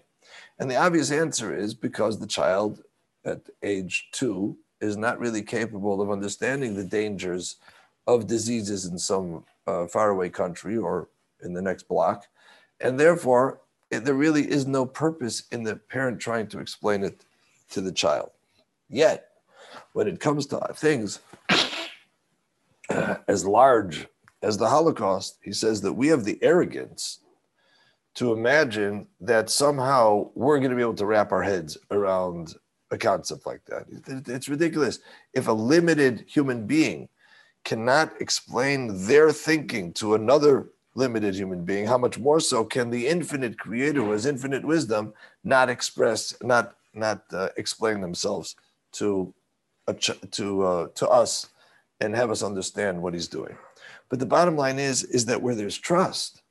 [0.60, 2.84] And the obvious answer is because the child
[3.24, 7.58] at age two is not really capable of understanding the dangers
[8.08, 11.10] of diseases in some uh, faraway country or
[11.44, 12.26] in the next block.
[12.80, 13.60] And therefore,
[13.92, 17.26] there really is no purpose in the parent trying to explain it
[17.72, 18.32] to the child.
[18.90, 19.30] Yet,
[19.94, 21.20] when it comes to things
[23.28, 24.08] as large
[24.42, 27.20] as the Holocaust, he says that we have the arrogance
[28.16, 32.56] to imagine that somehow we're going to be able to wrap our heads around
[32.92, 33.86] a concept like that.
[34.28, 35.00] It's ridiculous.
[35.34, 37.10] If a limited human being
[37.64, 43.08] cannot explain their thinking to another limited human being, how much more so can the
[43.08, 48.56] infinite creator who has infinite wisdom not express, not not uh, explain themselves
[48.94, 49.34] to
[49.88, 51.50] a ch- to uh, to us
[52.02, 53.56] and have us understand what he's doing.
[54.10, 56.42] But the bottom line is is that where there's trust,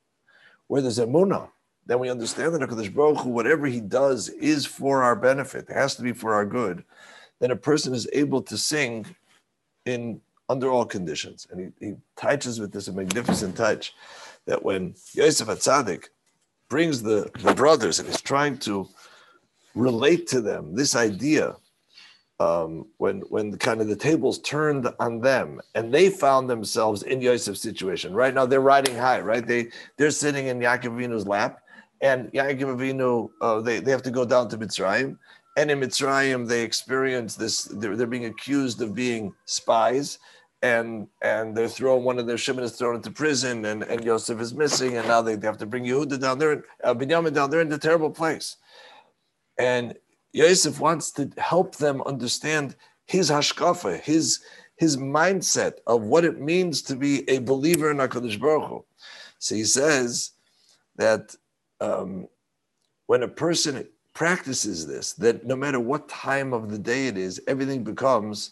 [0.67, 1.49] where there's emunah,
[1.89, 5.67] then we understand that Hakadosh Baruch Hu, whatever he does is for our benefit.
[5.69, 6.83] It has to be for our good.
[7.39, 9.07] Then a person is able to sing
[9.87, 13.95] in under all conditions, and he, he touches with this a magnificent touch
[14.45, 16.09] that when Yosef Atzadik
[16.69, 18.87] brings the, the brothers and is trying to
[19.73, 21.55] relate to them this idea
[22.39, 27.19] um, when when kind of the tables turned on them and they found themselves in
[27.19, 28.13] Yosef's situation.
[28.13, 29.45] Right now they're riding high, right?
[29.45, 31.63] They they're sitting in Yaakov Avinu's lap,
[32.01, 35.17] and Yaakov Avinu uh, they they have to go down to Mitzrayim,
[35.57, 37.63] and in Mitzrayim they experience this.
[37.63, 40.19] They're, they're being accused of being spies.
[40.61, 42.03] And and they're thrown.
[42.03, 45.21] One of their shipmen is thrown into prison, and, and Yosef is missing, and now
[45.21, 48.09] they, they have to bring Yehuda down there, uh, Binyamin down there in a terrible
[48.09, 48.57] place.
[49.57, 49.97] And
[50.33, 54.41] Yosef wants to help them understand his hashkafa, his
[54.75, 58.85] his mindset of what it means to be a believer in Hakadosh Baruch Hu.
[59.37, 60.31] So he says
[60.97, 61.35] that
[61.81, 62.27] um,
[63.07, 67.41] when a person practices this, that no matter what time of the day it is,
[67.47, 68.51] everything becomes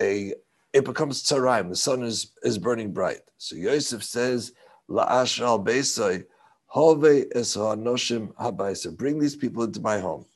[0.00, 0.34] a
[0.72, 1.68] it becomes tzaraim.
[1.68, 3.20] The sun is is burning bright.
[3.38, 4.52] So Yosef says,
[4.90, 6.24] "La'ash al beisai,
[6.66, 10.26] hove es habaisa." Bring these people into my home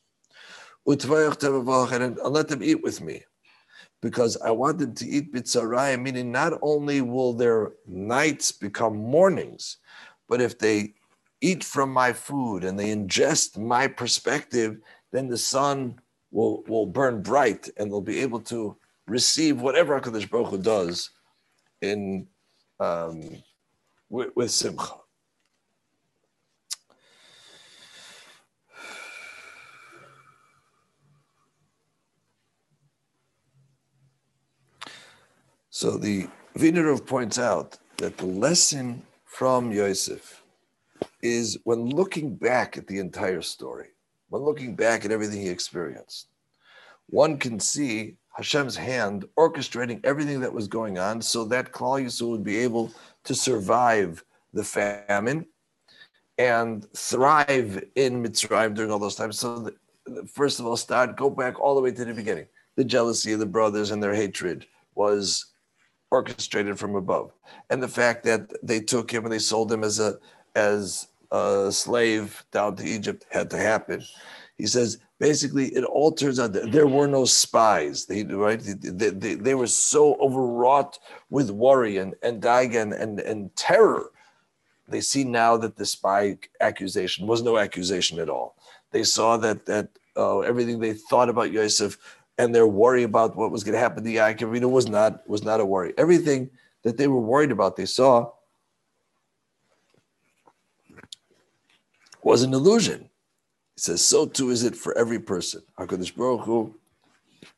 [0.87, 3.23] and let them eat with me.
[4.01, 9.77] Because I want them to eat bitzarayim, meaning not only will their nights become mornings,
[10.29, 10.95] but if they
[11.43, 14.79] eat from my food and they ingest my perspective,
[15.11, 16.01] then the sun
[16.31, 18.77] will, will burn bright and they'll be able to
[19.07, 21.11] receive whatever HaKadosh Baruch Hu does
[21.83, 22.29] in,
[22.81, 23.43] um,
[24.09, 24.95] with, with simcha.
[35.71, 40.42] So the Vinerov points out that the lesson from Yosef
[41.23, 43.89] is when looking back at the entire story,
[44.29, 46.29] when looking back at everything he experienced,
[47.09, 52.31] one can see Hashem's hand orchestrating everything that was going on so that Klal Yisrael
[52.31, 52.91] would be able
[53.25, 55.47] to survive the famine
[56.39, 59.39] and thrive in Mitzrayim during all those times.
[59.39, 59.59] So,
[60.07, 62.47] the, first of all, start go back all the way to the beginning.
[62.77, 65.53] The jealousy of the brothers and their hatred was
[66.11, 67.33] orchestrated from above.
[67.71, 70.19] And the fact that they took him and they sold him as a
[70.55, 74.05] as a slave down to Egypt had to happen.
[74.59, 78.07] He says basically it all turns out there were no spies.
[78.07, 80.99] They right they, they, they were so overwrought
[81.31, 84.11] with worry and and dagan and and terror.
[84.89, 88.57] They see now that the spy accusation was no accusation at all.
[88.91, 91.97] They saw that that uh, everything they thought about Yosef
[92.37, 95.61] and their worry about what was going to happen to Yaakov was not was not
[95.61, 95.95] a worry.
[95.97, 96.51] Everything
[96.83, 98.31] that they were worried about, they saw
[102.23, 103.09] was an illusion.
[103.75, 105.63] He says, so too is it for every person.
[105.79, 106.75] HaKadosh Baruch Hu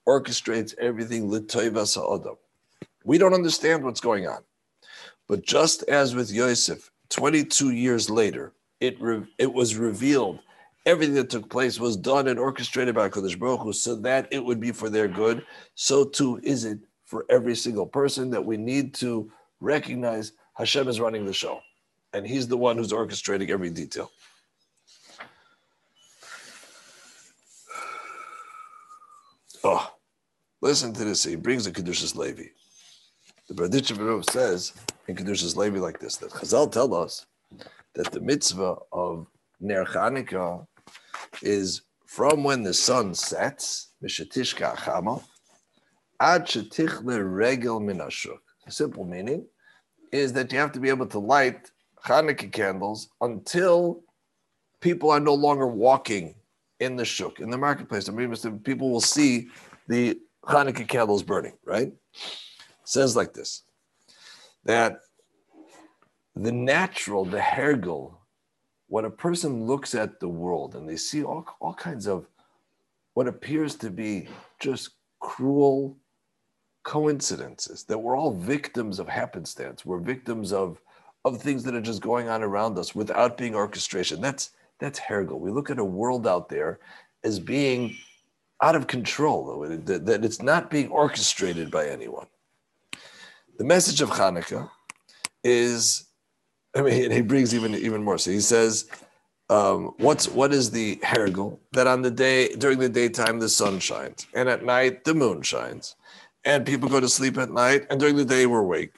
[0.06, 1.28] orchestrates everything.
[3.04, 4.42] We don't understand what's going on.
[5.28, 10.40] But just as with Yosef, 22 years later, it, re- it was revealed
[10.86, 14.44] everything that took place was done and orchestrated by Kodesh Baruch Hu so that it
[14.44, 15.44] would be for their good.
[15.74, 21.00] So too is it for every single person that we need to recognize Hashem is
[21.00, 21.60] running the show,
[22.12, 24.10] and He's the one who's orchestrating every detail.
[29.66, 29.90] Oh,
[30.60, 31.24] listen to this.
[31.24, 32.48] He brings the Kedushas Levi.
[33.48, 34.74] The Berditchev says
[35.08, 37.24] in Kedushas Levi like this that Chazal tell us
[37.94, 39.26] that the mitzvah of
[39.60, 40.66] Ner Chanukah
[41.40, 45.24] is from when the sun sets, mishatishka chama,
[46.20, 48.36] ad shetichle regel minashuk.
[48.66, 49.46] The simple meaning
[50.12, 51.70] is that you have to be able to light
[52.04, 54.02] Hanukkah candles until
[54.82, 56.34] people are no longer walking
[56.84, 58.08] in the shuk, in the marketplace.
[58.08, 59.48] Mean, people will see
[59.88, 61.88] the Hanukkah candles burning, right?
[61.88, 61.96] It
[62.84, 63.62] says like this
[64.64, 65.00] that
[66.36, 68.14] the natural, the hergel
[68.88, 72.28] when a person looks at the world and they see all, all kinds of
[73.14, 74.28] what appears to be
[74.60, 75.96] just cruel
[76.82, 80.80] coincidences, that we're all victims of happenstance, we're victims of,
[81.24, 84.20] of things that are just going on around us without being orchestration.
[84.20, 85.40] That's that's Hergel.
[85.40, 86.80] We look at a world out there
[87.22, 87.96] as being
[88.62, 92.26] out of control, that, it's not being orchestrated by anyone.
[93.58, 94.70] The message of Hanukkah
[95.42, 96.06] is
[96.74, 98.18] I mean, he brings even even more.
[98.18, 98.86] So he says,
[99.48, 103.78] um, "What's what is the hergel that on the day during the daytime the sun
[103.78, 105.94] shines, and at night the moon shines,
[106.44, 108.94] and people go to sleep at night, and during the day we're awake."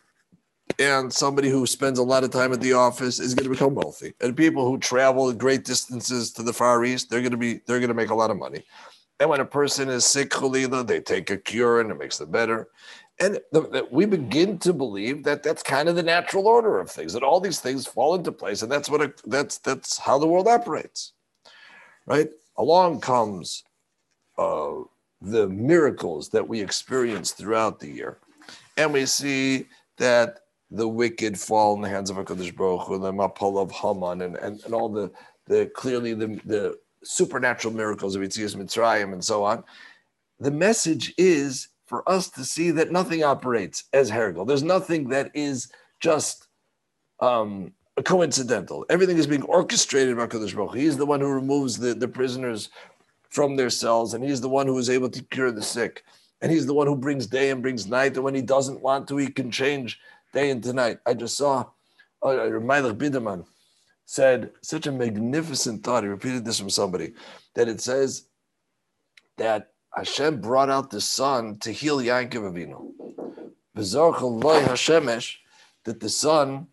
[0.78, 3.74] And somebody who spends a lot of time at the office is going to become
[3.74, 7.60] wealthy, and people who travel great distances to the Far East, they're going to be
[7.66, 8.64] they're going to make a lot of money.
[9.18, 12.30] And when a person is sick, cholila, they take a cure and it makes them
[12.30, 12.68] better.
[13.18, 16.90] And the, the, we begin to believe that that's kind of the natural order of
[16.90, 20.18] things, that all these things fall into place, and that's what it, that's that's how
[20.18, 21.12] the world operates,
[22.04, 22.28] right?
[22.58, 23.64] Along comes
[24.36, 24.72] uh,
[25.22, 28.18] the miracles that we experience throughout the year.
[28.76, 33.12] And we see that the wicked fall in the hands of HaKadosh Baruch Hu, the
[33.12, 35.10] Mapal of Haman, and, and, and all the,
[35.46, 39.62] the clearly the, the supernatural miracles of Yitzias Mitzrayim and so on.
[40.40, 44.46] The message is for us to see that nothing operates as Hergel.
[44.46, 46.48] There's nothing that is just
[47.20, 47.72] um,
[48.04, 48.84] coincidental.
[48.90, 50.74] Everything is being orchestrated by Kadosh Baruch.
[50.74, 52.70] He's the one who removes the, the prisoners
[53.30, 56.02] from their cells, and he's the one who is able to cure the sick.
[56.42, 58.14] And he's the one who brings day and brings night.
[58.14, 59.98] And when he doesn't want to, he can change
[60.36, 60.98] day into night.
[61.06, 61.64] I just saw
[62.22, 63.46] uh, Melech Biderman
[64.04, 66.04] said such a magnificent thought.
[66.04, 67.14] He repeated this from somebody
[67.54, 68.28] that it says
[69.38, 72.92] that Hashem brought out the sun to heal Yankov Avinu.
[73.76, 75.36] Hashemesh,
[75.84, 76.66] that the sun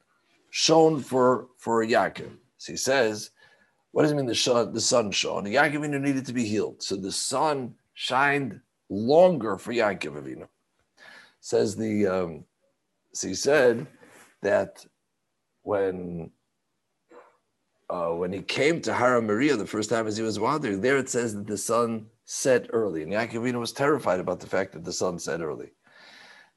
[0.50, 2.32] shone for, for Yaakov.
[2.58, 3.32] So he says,
[3.92, 5.46] what does it mean the sun, the sun shone?
[5.46, 6.84] Yaakov Avinu needed to be healed.
[6.84, 10.48] So the sun shined longer for Yaakov Avinu.
[11.40, 12.46] Says the, um,
[13.14, 13.88] so he said
[14.42, 14.86] that
[15.62, 16.32] when
[17.90, 20.98] uh, when he came to Har HaMoriah the first time as he was wandering, there
[20.98, 23.04] it says that the sun set early.
[23.04, 25.74] And Yaakov Avinu was terrified about the fact that the sun set early.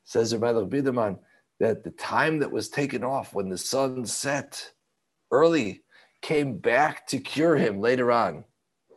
[0.05, 1.19] Says Rabbi Biderman,
[1.61, 4.73] that the time that was taken off when the sun set
[5.31, 5.83] early
[6.23, 8.45] came back to cure him later on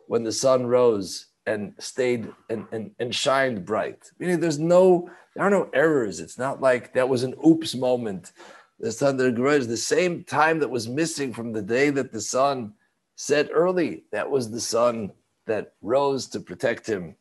[0.06, 4.10] when the sun rose and stayed and, and, and shined bright.
[4.18, 6.20] Meaning there's no, there are no errors.
[6.20, 8.32] It's not like that was an oops moment.
[8.78, 12.20] The sun, the garage, the same time that was missing from the day that the
[12.20, 12.74] sun
[13.16, 15.12] set early, that was the sun
[15.46, 17.16] that rose to protect him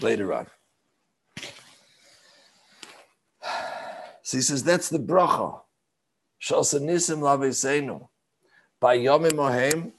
[0.00, 0.48] later on.
[4.22, 5.60] So he says that's the bracha.
[6.42, 8.08] Shalsanisim laveseinu.
[8.80, 9.92] By Yomim Mohem,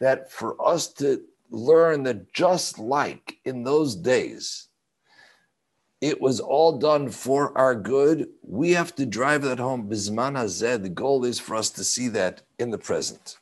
[0.00, 4.66] that for us to learn that just like in those days,
[6.00, 8.28] it was all done for our good.
[8.42, 9.88] We have to drive that home.
[9.88, 10.82] Bisman hazeh.
[10.82, 13.36] The goal is for us to see that in the present.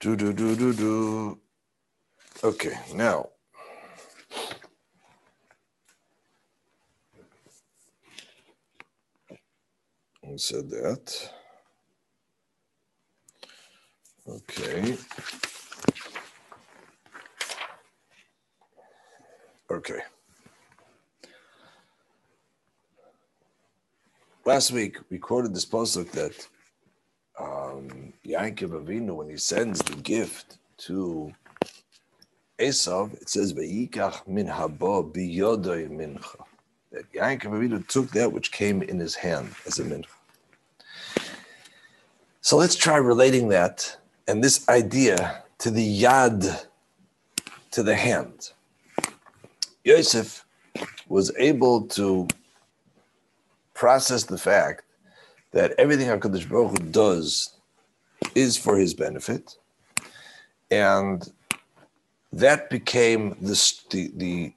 [0.00, 1.38] Do do do do do.
[2.42, 3.30] Okay, now.
[10.22, 11.30] We said that.
[14.26, 14.96] Okay.
[19.70, 20.00] Okay.
[24.46, 26.48] Last week we quoted this pasuk that
[27.38, 31.32] um, Yaakov Avinu, when he sends the gift to
[32.58, 36.44] Esav, it says, "Vayikach min biyodoy mincha."
[36.92, 40.06] That Yaakov Avinu took that which came in his hand as a mincha.
[42.40, 46.66] So let's try relating that and this idea to the yad,
[47.70, 48.50] to the hand.
[49.84, 50.44] Yosef
[51.08, 52.26] was able to
[53.74, 54.84] process the fact
[55.52, 57.56] that everything HaKadosh Baruch Hu does
[58.34, 59.56] is for his benefit,
[60.70, 61.30] and
[62.32, 63.54] that became the,
[63.90, 64.52] the, the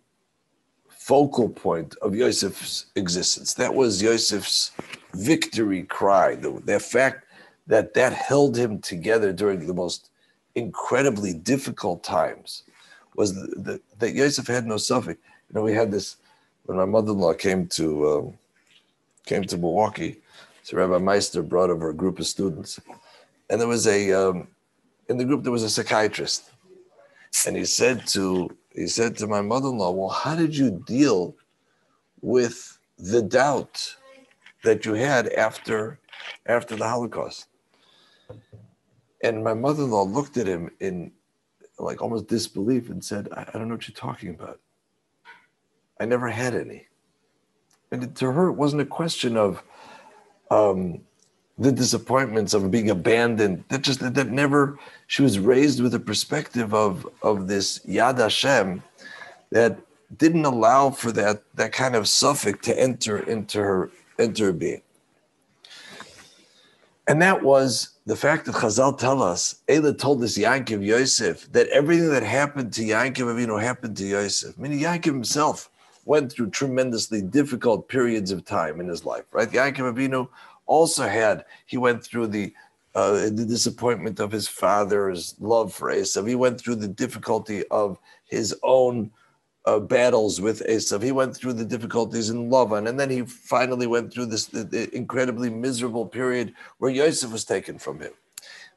[0.89, 3.53] focal point of Yosef's existence.
[3.53, 4.71] That was Yosef's
[5.13, 6.35] victory cry.
[6.35, 7.26] The, the fact
[7.67, 10.09] that that held him together during the most
[10.55, 12.63] incredibly difficult times
[13.15, 15.19] was that Yosef had no suffix.
[15.49, 16.17] You know, we had this
[16.65, 18.37] when my mother-in-law came to um,
[19.25, 20.21] came to Milwaukee.
[20.63, 22.79] So Rabbi Meister brought over a group of students,
[23.49, 24.47] and there was a um,
[25.09, 26.51] in the group there was a psychiatrist,
[27.45, 31.35] and he said to he said to my mother-in-law, "Well, how did you deal
[32.21, 33.95] with the doubt
[34.63, 35.99] that you had after
[36.45, 37.47] after the Holocaust?"
[39.23, 41.11] And my mother-in-law looked at him in
[41.79, 44.59] like almost disbelief and said, I, I don't know what you're talking about.
[45.99, 46.87] I never had any.
[47.91, 49.63] And to her, it wasn't a question of
[50.51, 51.01] um,
[51.57, 53.63] the disappointments of being abandoned.
[53.69, 54.77] That just that, that never.
[55.07, 58.83] She was raised with a perspective of of this Yad Hashem
[59.51, 59.79] that
[60.17, 64.81] didn't allow for that that kind of suffix to enter into her into her being.
[67.07, 71.67] And that was the fact that Chazal tell us, Eila told this Yankiv Yosef, that
[71.67, 74.57] everything that happened to Yankiv Avinu happened to Yosef.
[74.57, 75.69] Meaning Yankiv himself
[76.05, 79.51] went through tremendously difficult periods of time in his life, right?
[79.51, 80.29] Yankiv Avinu
[80.67, 82.53] also had, he went through the
[82.95, 86.27] uh, the disappointment of his father's love for Esav.
[86.27, 89.11] He went through the difficulty of his own
[89.67, 91.03] uh, battles with Esav.
[91.03, 94.63] He went through the difficulties in Lavan, and then he finally went through this the,
[94.63, 98.13] the incredibly miserable period where Yosef was taken from him.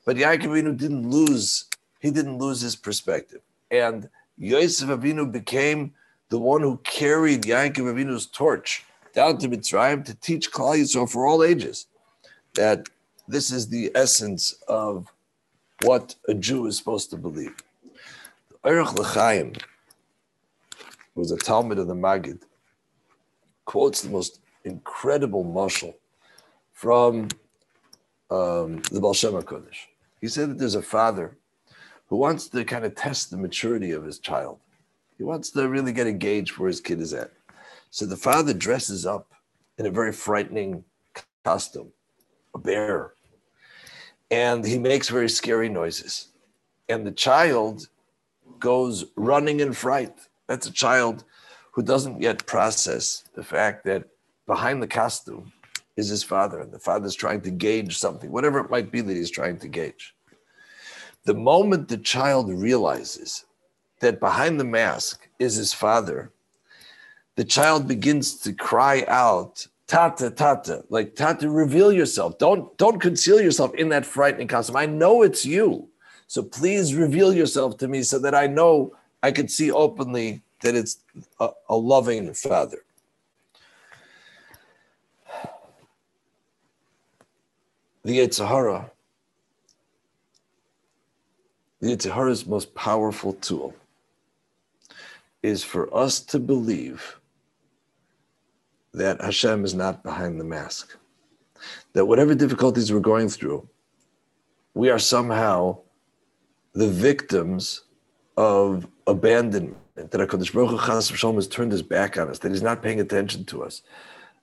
[0.05, 1.67] But Yaakov Avinu didn't lose,
[2.01, 3.41] he didn't lose his perspective.
[3.71, 5.95] And Yosef Avinu became
[6.29, 8.85] the one who carried Yaakov Avinu's torch
[9.15, 11.87] down to Mitzrayim to teach Klal Yisrael for all ages
[12.55, 12.89] that
[13.29, 15.07] this is the essence of
[15.83, 17.55] what a Jew is supposed to believe.
[18.65, 19.55] Erech L'chaim
[21.21, 22.41] was a Talmid of the Magid,
[23.67, 25.95] quotes the most incredible mashal
[26.73, 27.29] from
[28.31, 29.87] um, the Baal Shem Kodesh.
[30.21, 31.37] He said that there's a father
[32.09, 34.59] who wants to kind of test the maturity of his child.
[35.19, 37.31] He wants to really get a gauge where his kid is at.
[37.91, 39.33] So the father dresses up
[39.77, 40.85] in a very frightening
[41.45, 41.93] costume,
[42.55, 43.13] a bear,
[44.31, 46.29] and he makes very scary noises.
[46.89, 47.89] And the child
[48.59, 50.17] goes running in fright.
[50.51, 51.23] That's a child
[51.71, 54.09] who doesn't yet process the fact that
[54.47, 55.53] behind the costume
[55.97, 59.15] is his father, and the father's trying to gauge something, whatever it might be that
[59.15, 60.13] he's trying to gauge.
[61.25, 63.45] The moment the child realizes
[64.01, 66.33] that behind the mask is his father,
[67.37, 72.39] the child begins to cry out, Tata, Tata, like Tata, reveal yourself.
[72.39, 74.75] Don't don't conceal yourself in that frightening costume.
[74.75, 75.89] I know it's you.
[76.27, 80.75] So please reveal yourself to me so that I know I can see openly that
[80.75, 80.99] it's
[81.39, 82.85] a, a loving father.
[88.03, 88.91] The Yetzer Hara,
[91.81, 93.75] the Yetzer Hara's most powerful tool
[95.43, 97.19] is for us to believe
[98.93, 100.97] that Hashem is not behind the mask.
[101.93, 103.69] That whatever difficulties we're going through,
[104.75, 105.79] we are somehow
[106.73, 107.83] the victims
[108.41, 109.77] of abandonment.
[109.97, 113.45] That HaKadosh Baruch Hu has turned his back on us, that he's not paying attention
[113.47, 113.83] to us.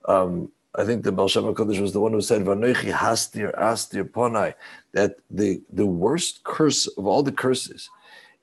[0.07, 4.03] Um, I think the Baal Shem HaKadosh was the one who said, Vanoichi hastir astir
[4.03, 4.53] ponai,
[4.93, 7.89] that the, the worst curse of all the curses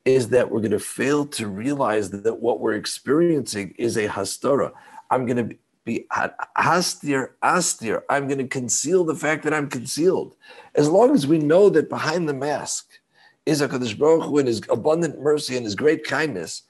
[0.05, 4.73] is that we're going to fail to realize that what we're experiencing is a hastara.
[5.11, 6.07] I'm going to be
[6.57, 8.03] hastir, astir.
[8.11, 10.35] I'm going to conceal the fact that I'm concealed.
[10.75, 12.94] As long as we know that behind the mask
[13.47, 16.63] is HaKadosh Baruch Hu and his abundant mercy and his great kindness,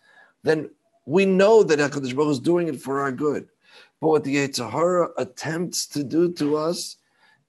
[0.42, 0.70] then
[1.06, 3.48] we know that HaKadosh Baruch Hu is doing it for our good.
[4.00, 6.96] But what the Yetzer Hara attempts to do to us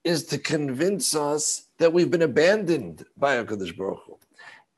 [0.04, 4.18] is to convince us that we've been abandoned by HaKadosh Baruch Hu.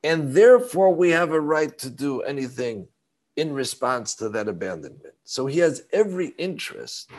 [0.02, 2.88] And therefore, we have a right to do anything
[3.36, 5.14] in response to that abandonment.
[5.24, 7.10] So he has every interest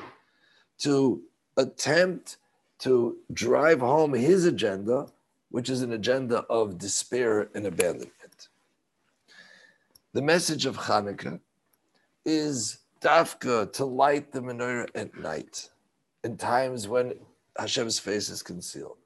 [0.79, 1.21] to
[1.57, 2.37] attempt
[2.79, 5.07] to drive home his agenda,
[5.51, 8.49] which is an agenda of despair and abandonment.
[10.13, 11.39] The message of Hanukkah
[12.25, 15.69] is dafka to light the menorah at night,
[16.23, 17.13] in times when
[17.57, 18.97] Hashem's face is concealed.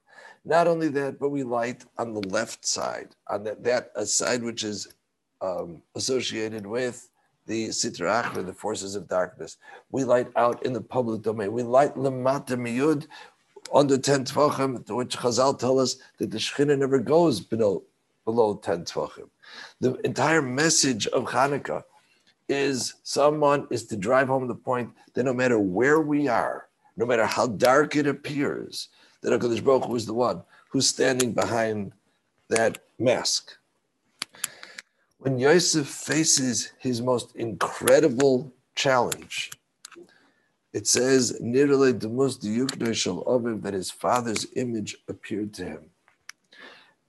[0.46, 4.64] Not only that, but we light on the left side, on that, that side which
[4.64, 4.94] is
[5.42, 7.10] um, associated with
[7.46, 9.58] the Sitra Achra, the forces of darkness.
[9.92, 11.52] We light out in the public domain.
[11.52, 13.08] We light Lamata Miyud
[13.74, 17.84] under 10 Tvachim, which Chazal tell us that the Shekhinah never goes below,
[18.26, 19.30] below 10 Tvachim.
[19.80, 21.84] The entire message of Hanukkah
[22.50, 27.06] is someone is to drive home the point that no matter where we are, no
[27.06, 28.90] matter how dark it appears,
[29.22, 31.94] that HaKadosh Baruch Hu is the one who's standing behind
[32.50, 33.56] that mask.
[35.20, 39.52] When Yosef faces his most incredible challenge,
[40.74, 41.38] it says,
[43.62, 45.90] that his father's image appeared to him.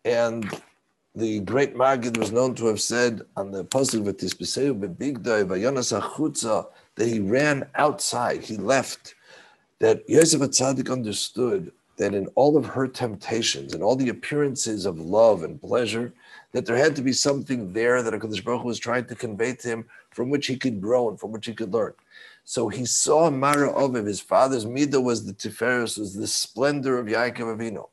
[0.05, 0.61] And
[1.15, 4.05] the great Maggid was known to have said on the Pasuk
[6.97, 9.15] that he ran outside, he left,
[9.79, 14.99] that Yosef Atzadik understood that in all of her temptations and all the appearances of
[14.99, 16.13] love and pleasure,
[16.53, 19.55] that there had to be something there that HaKadosh Baruch Hu was trying to convey
[19.55, 21.93] to him from which he could grow and from which he could learn.
[22.45, 27.07] So he saw Mara Oviv, his father's Midah was the Tiferes, was the splendor of
[27.07, 27.89] Yaakov Avinu.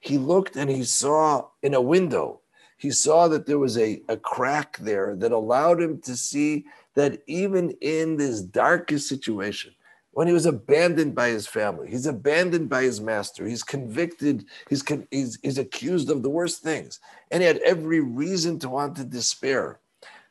[0.00, 2.40] He looked and he saw in a window,
[2.76, 7.22] he saw that there was a, a crack there that allowed him to see that
[7.26, 9.74] even in this darkest situation,
[10.14, 11.90] when he was abandoned by his family.
[11.90, 13.46] He's abandoned by his master.
[13.46, 14.44] He's convicted.
[14.70, 17.00] He's, con- he's, he's accused of the worst things.
[17.32, 19.80] And he had every reason to want to despair.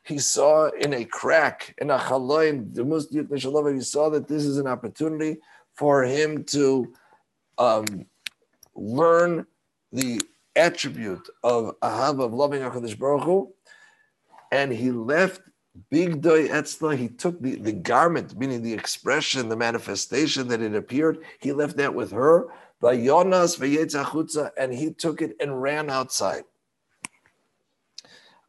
[0.04, 4.58] He saw in a crack, in a chaloin, the Muslim he saw that this is
[4.58, 5.38] an opportunity
[5.74, 6.92] for him to
[7.58, 8.06] um,
[8.74, 9.46] learn
[9.92, 10.20] the
[10.56, 13.52] attribute of ahab, of loving HaKadosh Baruch Hu,
[14.52, 15.40] and he left
[15.90, 20.74] Big doy etzla, he took the, the garment, meaning the expression, the manifestation that it
[20.74, 22.46] appeared, he left that with her.
[22.80, 23.58] Yonas
[24.56, 26.44] and he took it and ran outside.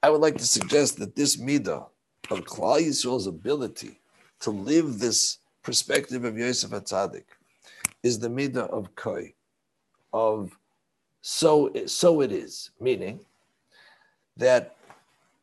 [0.06, 1.84] I would like to suggest that this midah
[2.30, 4.00] of Klal Yisrael's ability
[4.42, 7.24] to live this perspective of Yosef Atzadik
[8.04, 9.34] is the midah of koi,
[10.14, 10.56] of
[11.24, 13.20] so so it is, meaning
[14.38, 14.76] that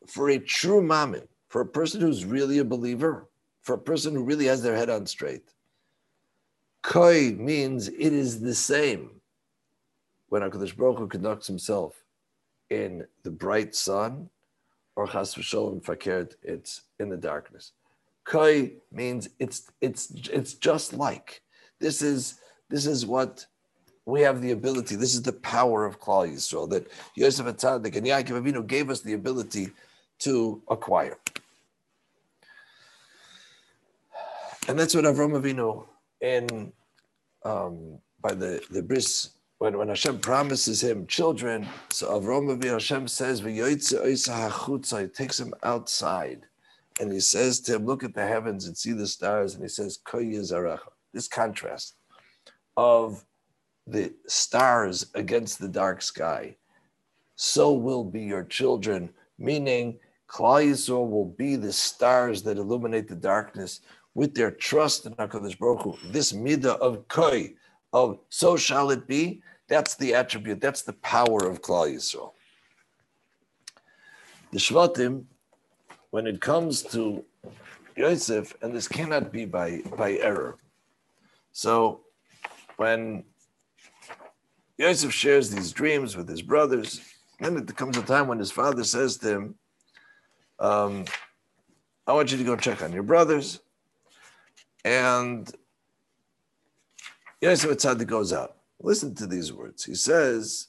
[0.07, 3.27] for a true maamin, for a person who's really a believer,
[3.63, 5.49] for a person who really has their head on straight,
[6.83, 9.11] koi means it is the same
[10.29, 12.05] when Hakadosh Baruch Hu conducts himself
[12.71, 14.31] in the bright sun,
[14.97, 17.73] or chas v'sholem fakert, it's in the darkness.
[18.25, 21.43] Koi means it's it's it's just like
[21.81, 23.47] this is this is what
[24.05, 24.97] we have the ability.
[24.97, 29.01] This is the power of Klal Yisrael that Yosef Atzadik and Yaakov Avinu gave us
[29.01, 29.71] the ability
[30.21, 31.19] to acquire.
[34.69, 35.87] And that's what Avram Avinu
[36.21, 36.73] in
[37.45, 39.31] um, by the the bris
[39.63, 41.69] when, when Hashem promises him children.
[41.91, 46.47] So Avram Avinu Hashem says He takes him outside,
[46.99, 49.69] and he says to him, "Look at the heavens and see the stars." And he
[49.69, 50.01] says,
[51.15, 51.95] This contrast
[52.77, 53.25] of
[53.87, 56.57] the stars against the dark sky,
[57.37, 63.15] so will be your children, meaning Klal Yisrael will be the stars that illuminate the
[63.15, 63.79] darkness
[64.15, 65.97] with their trust in HaKadosh Baruch Hu.
[66.11, 67.55] This midah of koi,
[67.93, 69.41] of so shall it be,
[69.73, 72.33] that's the attribute, that's the power of Klal Yisrael.
[74.53, 75.25] The Shvatim,
[76.11, 77.25] when it comes to
[77.97, 80.59] Yosef, and this cannot be by, by error.
[81.53, 82.03] So
[82.77, 83.25] when
[84.83, 87.01] Yosef shares these dreams with his brothers.
[87.41, 89.55] Then it comes a time when his father says to him,
[90.59, 91.05] um,
[92.07, 93.61] I want you to go check on your brothers.
[94.85, 95.49] And
[97.41, 98.57] Yosef Atzadik goes out.
[98.83, 99.85] Listen to these words.
[99.85, 100.69] He says,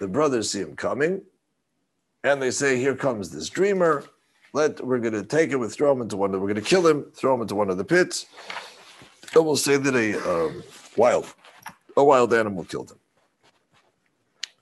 [0.00, 1.22] the brothers see him coming,
[2.24, 4.04] and they say, Here comes this dreamer.
[4.52, 7.06] Let we're gonna take him and throw him into one of we're gonna kill him,
[7.14, 8.26] throw him into one of the pits.
[9.34, 10.62] And we'll say that a um,
[10.96, 11.32] wild,
[11.96, 12.98] a wild animal killed him.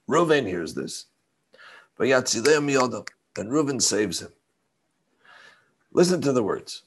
[0.08, 1.06] Reuven hears this.
[1.98, 2.08] And
[3.50, 4.32] Reuven saves him.
[5.92, 6.82] Listen to the words.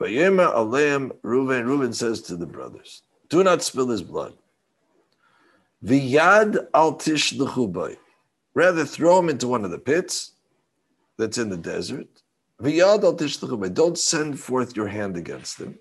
[0.00, 1.64] Vayema Aleim Reuven.
[1.64, 4.34] Reuven says to the brothers, "Do not spill his blood.
[5.84, 7.00] V'yad al
[8.54, 10.32] Rather, throw him into one of the pits
[11.16, 12.08] that's in the desert.
[12.60, 15.78] V'yad al Don't send forth your hand against them.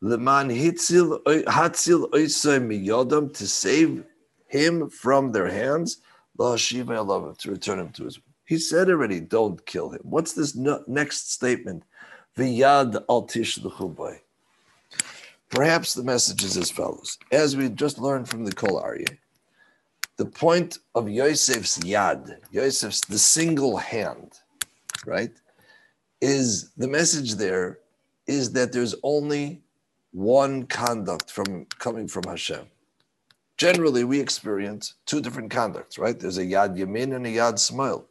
[0.00, 1.22] Leman hatzil
[3.34, 4.04] to save
[4.46, 6.00] him from their hands.
[6.36, 8.20] Love to return him to his.
[8.44, 10.00] He said already, don't kill him.
[10.04, 11.82] What's this next statement?
[12.36, 14.18] V'yad al tishluchu
[15.50, 17.18] Perhaps the message is as follows.
[17.32, 19.06] As we just learned from the Kol Arya,
[20.16, 24.32] the point of Yosef's yad, Yosef's the single hand,
[25.06, 25.32] right,
[26.20, 27.78] is the message there
[28.26, 29.62] is that there's only
[30.12, 32.66] one conduct from coming from Hashem.
[33.56, 36.18] Generally, we experience two different conducts, right?
[36.18, 38.07] There's a yad yamin and a yad smile.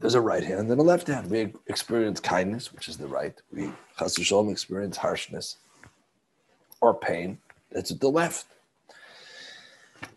[0.00, 1.30] There's a right hand and a left hand.
[1.30, 3.34] We experience kindness, which is the right.
[3.52, 5.56] We chas experience harshness
[6.80, 7.38] or pain.
[7.70, 8.46] That's at the left.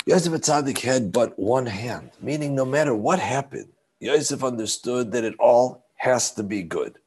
[0.06, 3.70] Yosef Atzadik had but one hand, meaning no matter what happened,
[4.00, 6.98] Yosef understood that it all has to be good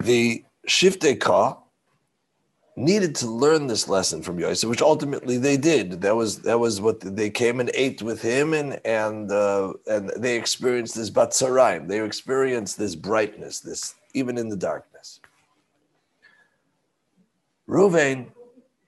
[0.00, 1.58] the Shiftei Ka
[2.76, 6.02] needed to learn this lesson from Yosef, which ultimately they did.
[6.02, 10.10] That was that was what they came and ate with him, and and uh, and
[10.16, 11.88] they experienced this batzaraim.
[11.88, 15.20] They experienced this brightness, this even in the darkness.
[17.68, 18.26] Ruvain,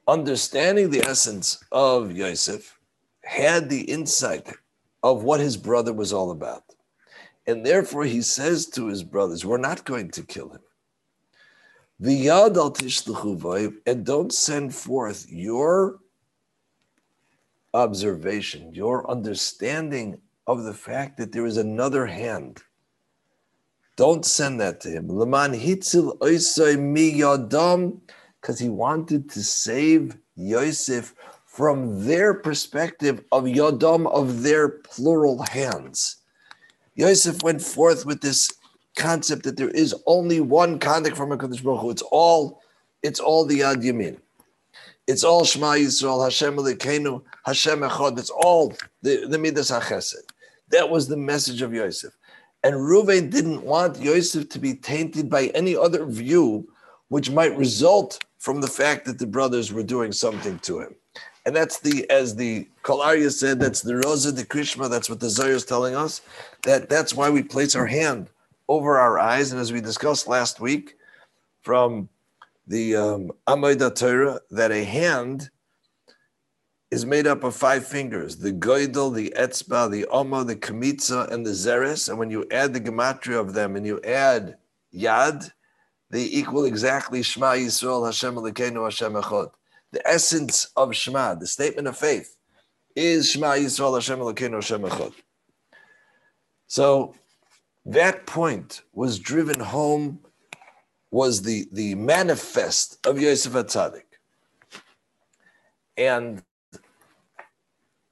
[0.07, 2.79] understanding the essence of Yosef,
[3.25, 4.53] had the insight
[5.03, 6.65] of what his brother was all about.
[7.47, 10.61] And therefore, he says to his brothers, We're not going to kill him.
[12.01, 15.99] V'yad al tishluchu and don't send forth your
[17.75, 22.63] observation, your understanding of the fact that there is another hand.
[23.97, 25.09] Don't send that to him.
[25.09, 26.17] Leman hitzil
[26.79, 28.01] mi yadam,
[28.41, 36.19] because he wanted to save Yosef from their perspective of yadam, of their plural hands.
[36.95, 38.53] Yosef went forth with this
[38.99, 41.91] concept that there is only one conduct from HaKadosh Baruch Hu.
[41.91, 42.61] It's all,
[43.03, 44.19] it's all the Yad Yamin.
[45.07, 48.19] It's all Shema Yisrael, Hashem Elokeinu, Hashem Echad.
[48.19, 50.17] It's all the, the Midas HaChesed.
[50.71, 52.15] That was the message of Yosef.
[52.63, 56.69] And Reuven didn't want Yosef to be tainted by any other view
[57.09, 60.95] which might result from the fact that the brothers were doing something to him.
[61.47, 65.21] And that's the, as the Kol Arya said, that's the Rosa de Krishma, that's what
[65.21, 66.21] the Zohar is telling us,
[66.65, 68.29] that that's why we place our hand
[68.69, 69.53] over our eyes.
[69.53, 70.97] And as we discussed last week
[71.63, 72.09] from
[72.67, 75.51] the um, Amoida Torah, that a hand
[76.91, 81.45] is made up of five fingers the goidel, the etzba, the oma, the kamitza, and
[81.45, 82.09] the zeres.
[82.09, 84.57] And when you add the gematria of them and you add
[84.95, 85.51] yad,
[86.11, 89.51] they equal exactly Shema Yisrael Hashem Elokeinu Hashem Echad.
[89.93, 92.37] The essence of Shema, the statement of faith,
[92.97, 95.13] is Shema Yisrael Hashem Elokeinu Hashem Echad.
[96.67, 97.15] So
[97.89, 100.21] that point was driven home,
[101.11, 104.03] was the, the manifest of Yosef Atzadik.
[105.97, 106.43] And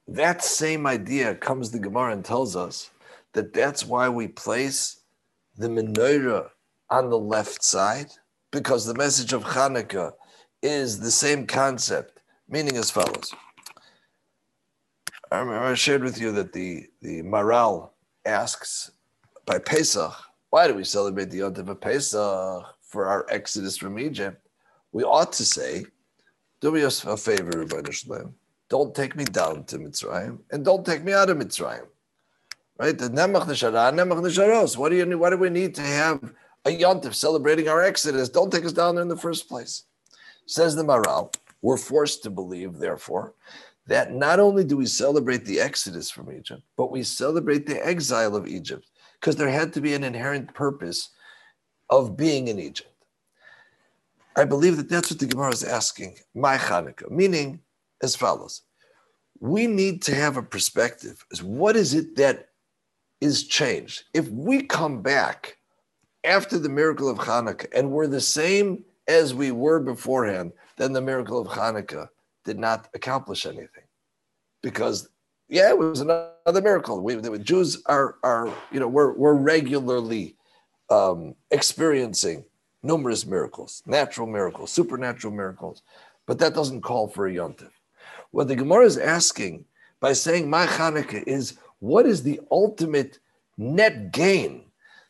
[0.08, 2.90] that same idea comes the Gemara and tells us
[3.34, 5.02] that that's why we place
[5.56, 6.48] the menorah
[6.88, 8.10] on the left side,
[8.50, 10.12] because the message of Hanukkah
[10.62, 13.34] is the same concept, meaning as follows.
[15.30, 17.90] I remember I shared with you that the, the Maharal
[18.24, 18.92] asks
[19.46, 20.12] by Pesach,
[20.50, 24.46] why do we celebrate the Yom of Pesach for our exodus from Egypt?
[24.92, 25.84] We ought to say,
[26.60, 28.34] do me a favor, Rabbi Shalem
[28.68, 31.86] don't take me down to Mitzrayim, and don't take me out of Mitzrayim.
[32.78, 32.96] Right?
[32.96, 34.76] The Nemach Neshara, Nemach Nesharos.
[34.76, 36.32] What do you What do we need to have
[36.64, 38.28] a yontif celebrating our exodus?
[38.28, 39.84] Don't take us down there in the first place.
[40.46, 41.32] Says the Maharal.
[41.62, 43.34] We're forced to believe, therefore,
[43.86, 48.36] that not only do we celebrate the exodus from Egypt, but we celebrate the exile
[48.36, 48.86] of Egypt,
[49.26, 51.10] because there had to be an inherent purpose
[51.90, 52.94] of being in Egypt.
[54.36, 57.58] I believe that that's what the Gemara is asking, my Hanukkah, meaning
[58.04, 58.62] as follows.
[59.40, 62.50] We need to have a perspective what is it that
[63.20, 64.04] is changed?
[64.14, 65.56] If we come back
[66.22, 71.00] after the miracle of Hanukkah and we're the same as we were beforehand, then the
[71.00, 72.10] miracle of Hanukkah
[72.44, 73.88] did not accomplish anything.
[74.62, 75.08] Because
[75.48, 77.00] yeah, it was another miracle.
[77.00, 80.36] We, the Jews are, are, you know, we're, we're regularly
[80.90, 82.44] um, experiencing
[82.82, 85.82] numerous miracles, natural miracles, supernatural miracles,
[86.26, 87.70] but that doesn't call for a yontif.
[88.30, 89.64] What the Gemara is asking
[90.00, 93.18] by saying my Chanukah is what is the ultimate
[93.56, 94.64] net gain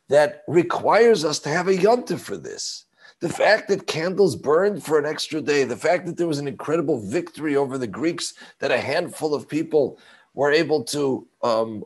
[0.08, 2.84] that requires us to have a yontif for this?
[3.20, 6.48] The fact that candles burned for an extra day, the fact that there was an
[6.48, 9.98] incredible victory over the Greeks, that a handful of people
[10.36, 11.82] were able to um,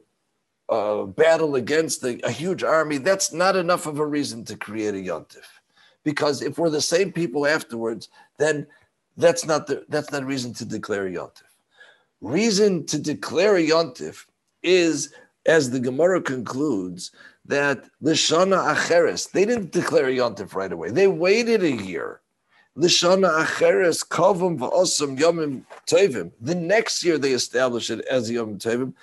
[0.68, 4.94] uh, battle against a, a, huge army, that's not enough of a reason to create
[4.94, 5.46] a yontif.
[6.04, 8.66] Because if we're the same people afterwards, then
[9.16, 11.42] that's not the that's not reason to declare a yontif.
[12.20, 14.26] Reason to declare a yontif
[14.62, 15.12] is,
[15.46, 17.12] as the Gemara concludes,
[17.44, 20.90] that lishana acheres they didn't declare a yontif right away.
[20.90, 22.20] They waited a year.
[22.76, 23.54] The
[26.56, 28.94] next year they established it as yomim tovim.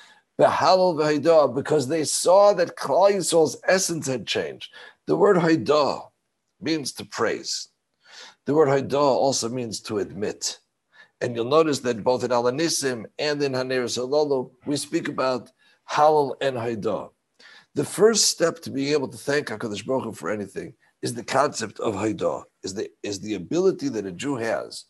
[1.56, 4.72] Because they saw that Klal Yisrael's essence had changed.
[5.06, 6.10] The word haidah
[6.62, 7.70] means to praise.
[8.48, 10.60] The word Haidah also means to admit.
[11.20, 15.52] And you'll notice that both in Alanisim and in Haner Salolo, we speak about
[15.92, 17.10] Halal and Haidah.
[17.76, 21.26] The first step to being able to thank HaKadosh Baruch Hu for anything is the
[21.26, 24.86] concept of Haidah, is the, is the ability that a Jew has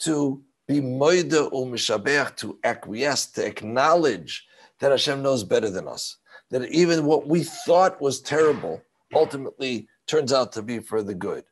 [0.00, 4.46] to be moida ul mishabeach, to acquiesce, to acknowledge
[4.80, 6.16] that Hashem knows better than us.
[6.50, 8.80] That even what we thought was terrible
[9.12, 11.44] ultimately turns out to be for the good.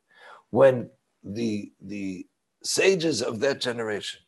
[0.51, 0.91] When
[1.25, 2.27] the the
[2.63, 4.21] sages of that generation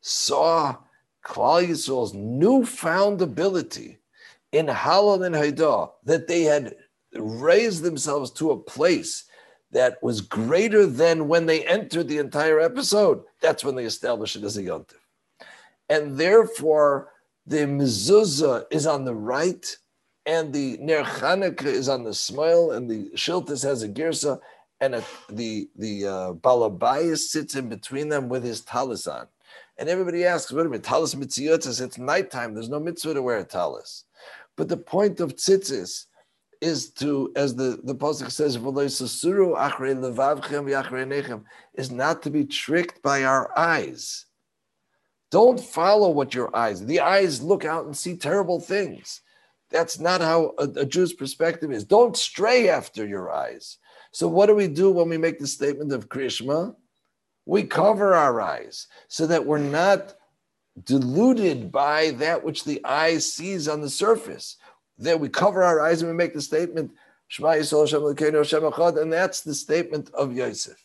[0.00, 0.76] saw
[1.24, 3.98] Klal Yisrael's newfound ability
[4.52, 6.76] in Halal and Haidah, that they had
[7.14, 9.24] raised themselves to a place
[9.76, 13.22] that was greater than when they entered the entire episode.
[13.42, 14.94] That's when they established it as a yontif.
[15.90, 17.12] And therefore,
[17.46, 19.76] the mezuzah is on the right,
[20.24, 24.40] and the Ner Chanukah is on the smile, and the Shiltis has a girsa,
[24.80, 29.26] and a, the the uh, balabayas sits in between them with his talis on.
[29.76, 33.40] And everybody asks, wait a minute, talis mitziyotis, it's nighttime, there's no mitzvah to wear
[33.40, 34.04] a talis.
[34.56, 36.06] But the point of tzitzis
[36.60, 38.56] is to, as the, the Pasuk says,
[41.74, 44.26] is not to be tricked by our eyes.
[45.30, 49.22] Don't follow what your eyes, the eyes look out and see terrible things.
[49.70, 51.84] That's not how a, a Jew's perspective is.
[51.84, 53.78] Don't stray after your eyes.
[54.12, 56.74] So what do we do when we make the statement of Krishma?
[57.44, 60.14] We cover our eyes so that we're not
[60.84, 64.56] deluded by that which the eye sees on the surface.
[64.98, 66.92] There we cover our eyes and we make the statement,
[67.28, 70.82] Shema Yisrael Hashem Hashem Echad, and that's the statement of Yosef.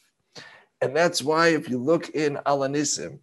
[0.81, 3.19] And that's why if you look in Alanissim,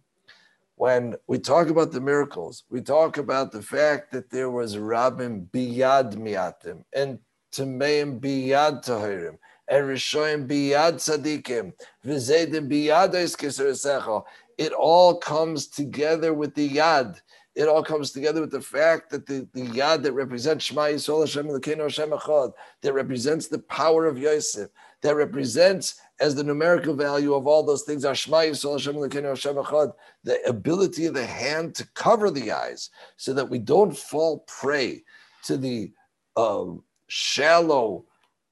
[0.75, 5.47] when we talk about the miracles, we talk about the fact that there was Rabbim
[5.47, 7.19] biyad miatim and
[7.51, 9.37] Tameim biyad tahirim
[9.67, 11.73] and Rishoyim biyad tzadikim
[12.05, 14.23] v'zedim biyad.
[14.57, 17.19] It all comes together with the yad.
[17.55, 21.21] It all comes together with the fact that the, the yad that represents Shema Yisrael
[21.21, 24.69] Hashem Elokeinu Hashem Echad, that represents the power of Yosef,
[25.01, 29.55] that represents as the numerical value of all those things, Shema Yisrael Hashem Elokeinu Hashem
[29.55, 29.93] Echad,
[30.23, 35.03] the ability of the hand to cover the eyes so that we don't fall prey
[35.43, 35.91] to the
[36.37, 38.05] um, shallow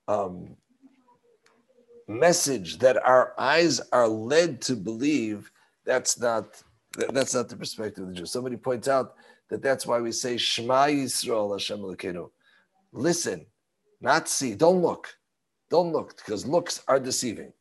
[0.08, 0.56] um,
[2.08, 5.52] message that our eyes are led to believe
[5.86, 6.62] that's not
[6.98, 8.26] that's not the perspective of the Jew.
[8.26, 9.16] Somebody points out
[9.50, 12.30] that that's why we say Shema Yisrael Hashem Elokeinu.
[12.91, 13.45] Listen,
[14.02, 14.56] not see.
[14.56, 15.16] Don't look.
[15.70, 17.52] Don't look because looks are deceiving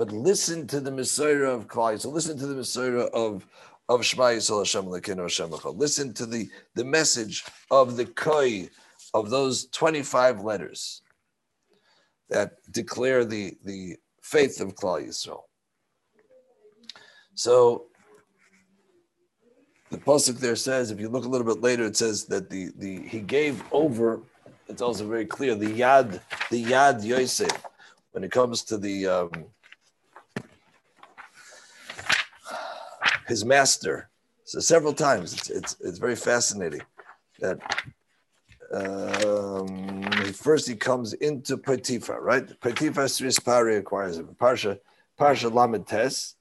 [0.00, 2.00] but listen to the Messiah of Klai.
[2.00, 3.46] So listen to the Messiah of
[3.90, 8.70] of Shema Yisrael Hashem Lekinu Hashem Listen to the the message of the Koi
[9.12, 11.02] of those twenty five letters
[12.30, 15.42] that declare the the faith of Klal Yisrael.
[17.34, 17.89] So
[19.90, 22.70] the pasuk there says, if you look a little bit later, it says that the
[22.76, 24.20] the he gave over.
[24.68, 26.20] It's also very clear the yad
[26.50, 27.66] the yad Yosef
[28.12, 29.30] when it comes to the um,
[33.26, 34.08] his master.
[34.44, 36.82] So several times, it's it's, it's very fascinating
[37.40, 37.58] that
[38.72, 42.60] um, first he comes into Potiphar, right?
[42.60, 44.36] Potiphar Srispari acquires him.
[44.40, 44.78] Parsha
[45.18, 46.36] Parsha Lamed Tes.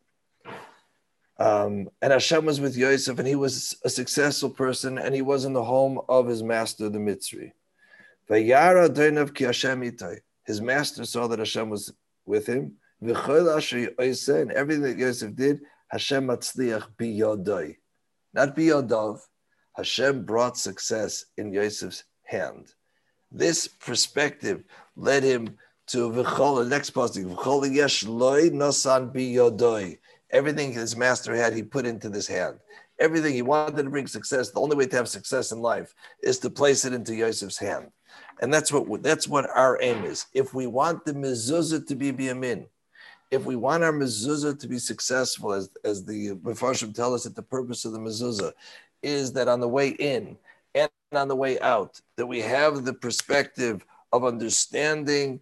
[1.40, 5.46] Um, and Hashem was with Yosef, and he was a successful person, and he was
[5.46, 7.54] in the home of his master, the Mitzri.
[10.46, 11.94] His master saw that Hashem was
[12.26, 13.16] with him, and
[14.52, 17.78] everything that Yosef did, Hashem matzliach biyodoi,
[18.34, 19.22] not biyodov.
[19.76, 22.74] Hashem brought success in Yosef's hand.
[23.32, 24.66] This perspective
[24.98, 27.30] led him to the next posting.
[30.32, 32.60] Everything his master had, he put into this hand.
[33.00, 36.38] Everything he wanted to bring success, the only way to have success in life is
[36.40, 37.92] to place it into Yosef's hand.
[38.42, 40.26] And that's what that's what our aim is.
[40.34, 42.68] If we want the mezuzah to be biyamin,
[43.32, 47.36] if we want our mezuzah to be successful, as, as the Mefarshim tell us that
[47.36, 48.54] the purpose of the mezuzah
[49.04, 50.38] is that on the way in
[50.76, 55.40] and on the way out, that we have the perspective of understanding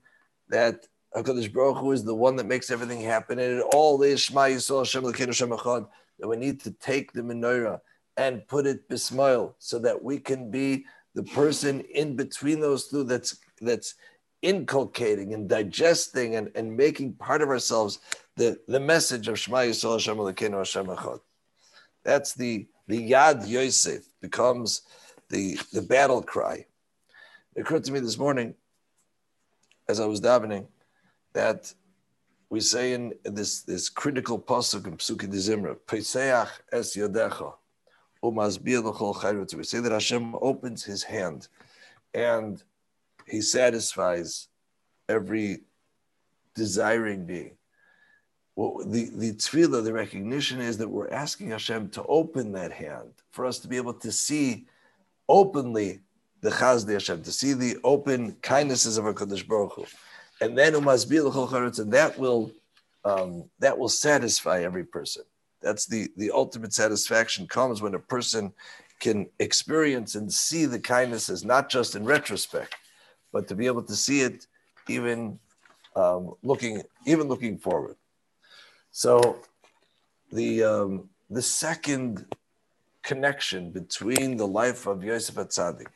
[0.50, 4.22] that HaKadosh Baruch Hu is the one that makes everything happen, and it all is
[4.22, 5.88] Shema Yisrael Hashem Hashem Echad,
[6.20, 7.82] that we need to take the menorah
[8.18, 13.04] and put it bismile so that we can be the person in between those two
[13.04, 13.96] that's that's
[14.44, 18.00] inculcating and digesting and, and making part of ourselves
[18.36, 21.20] the, the message of Shema Yisrael Hashem Elokeinu Hashem Echad.
[22.04, 24.84] That's the, the Yad Yosef becomes
[25.30, 26.66] the, the battle cry.
[27.56, 28.54] It occurred to me this morning
[29.90, 30.68] as I was davening
[31.38, 31.72] that
[32.50, 37.54] we say in this, this critical pasuk in Psuki de Zimra, Peseach es yodecha,
[38.24, 41.48] umazbir l'chol We say that Hashem opens His hand,
[42.14, 42.64] and
[43.28, 44.48] he satisfies
[45.08, 45.60] every
[46.56, 47.52] desiring being.
[48.56, 53.14] Well, the, the tefillah, the recognition is that we're asking Hashem to open that hand
[53.30, 54.66] for us to be able to see
[55.30, 56.00] openly
[56.42, 59.86] the chazdi Hashem, to see the open kindnesses of our Kadosh Baruch Hu.
[60.42, 62.52] And then and that will
[63.06, 65.24] um, that will satisfy every person.
[65.62, 68.54] That's the, the ultimate satisfaction comes when a person
[69.00, 72.76] can experience and see the kindnesses, not just in retrospect,
[73.32, 74.46] but to be able to see it
[74.88, 75.40] even
[75.96, 77.96] um, looking even looking forward.
[78.92, 79.38] So
[80.32, 82.26] the um, the second
[83.04, 85.88] connection between the life of Yosef Atzadik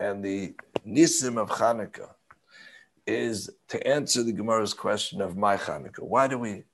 [0.00, 0.54] and the
[0.86, 2.10] Nisim of Hanukkah
[3.08, 6.02] is to answer the Gemara's question of my Hanukkah.
[6.02, 6.64] Why do we?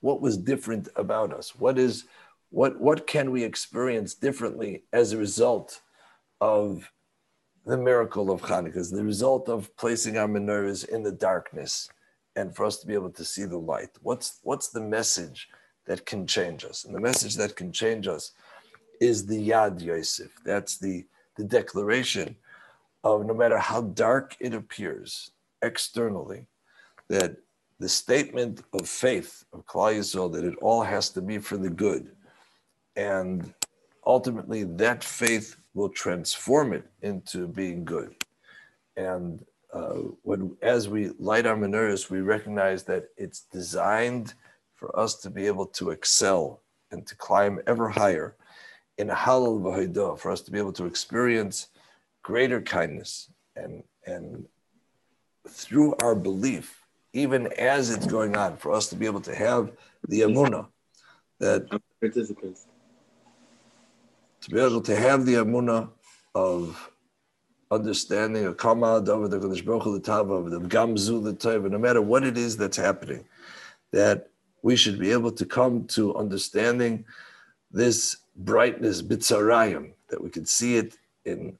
[0.00, 1.54] What was different about us?
[1.54, 2.04] What is
[2.50, 5.80] what what can we experience differently as a result
[6.40, 6.90] of
[7.64, 11.88] the miracle of Hanukkah is the result of placing our menorahs in the darkness
[12.34, 13.90] and for us to be able to see the light.
[14.00, 15.48] What's, what's the message
[15.86, 16.84] that can change us?
[16.84, 18.32] And the message that can change us
[19.00, 20.32] is the Yad Yosef.
[20.44, 22.36] That's the, the declaration
[23.04, 25.30] of no matter how dark it appears
[25.62, 26.46] externally,
[27.08, 27.36] that
[27.78, 31.70] the statement of faith of Klal Yisrael that it all has to be for the
[31.70, 32.12] good.
[32.96, 33.52] And
[34.06, 38.14] ultimately, that faith will transform it into being good.
[38.96, 44.34] And uh, when, as we light our menorahs, we recognize that it's designed
[44.74, 46.60] for us to be able to excel
[46.90, 48.36] and to climb ever higher
[48.98, 51.68] in halal v'haidah, for us to be able to experience
[52.22, 54.44] greater kindness and and
[55.52, 59.72] through our belief, even as it's going on, for us to be able to have
[60.08, 60.66] the amuna
[61.38, 61.68] that
[62.00, 62.66] participants.
[64.40, 65.90] to be able to have the amuna
[66.34, 66.90] of
[67.70, 71.78] understanding a kama over the Kodesh Baruch Hu, the Tava, the Gamzu, the Tava, no
[71.78, 73.24] matter what it is that's happening,
[73.92, 74.28] that
[74.62, 77.04] we should be able to come to understanding
[77.70, 81.58] this brightness, bitzarayim, that we can see it in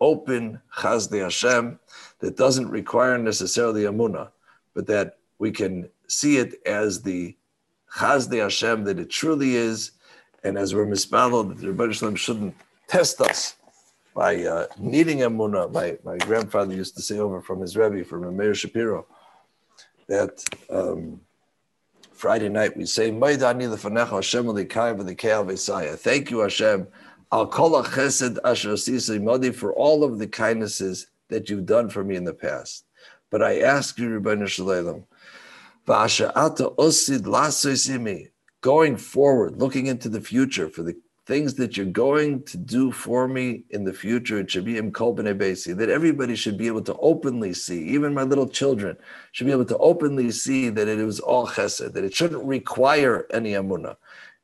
[0.00, 1.78] open chazde Hashem
[2.20, 4.30] that doesn't require necessarily amuna,
[4.74, 7.36] but that we can see it as the
[7.94, 9.92] chazde Hashem that it truly is,
[10.44, 12.54] and as we're mispalel, that the Rebbe Shalom shouldn't
[12.86, 13.56] test us
[14.14, 15.72] by uh, needing amuna.
[15.72, 19.06] My, my grandfather used to say over from his Rebbe, from Meir Shapiro,
[20.08, 21.20] that um,
[22.12, 23.10] Friday night we say.
[25.96, 26.88] Thank you, Hashem.
[27.30, 32.24] Al kol chesed asher for all of the kindnesses that you've done for me in
[32.24, 32.86] the past.
[33.30, 35.04] But I ask you, Rebbeinu Shalom,
[38.62, 43.28] going forward, looking into the future for the things that you're going to do for
[43.28, 47.52] me in the future, it should be Basi, that everybody should be able to openly
[47.52, 48.96] see, even my little children
[49.32, 53.26] should be able to openly see that it was all chesed, that it shouldn't require
[53.30, 53.96] any amunah.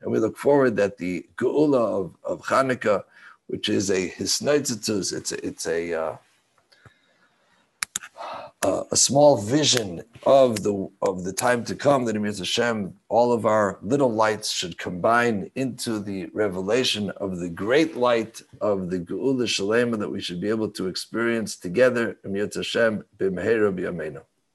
[0.05, 3.05] And we look forward that the geula of, of Hanukkah,
[3.47, 6.17] which is a hisnaitzitus, it's a, it's a uh,
[8.63, 13.33] uh, a small vision of the of the time to come that Emir Hashem, all
[13.33, 19.01] of our little lights should combine into the revelation of the great light of the
[19.01, 22.19] Geula Shalema that we should be able to experience together.
[22.25, 24.23] Emir Hashem, b'mehera b'yameinu.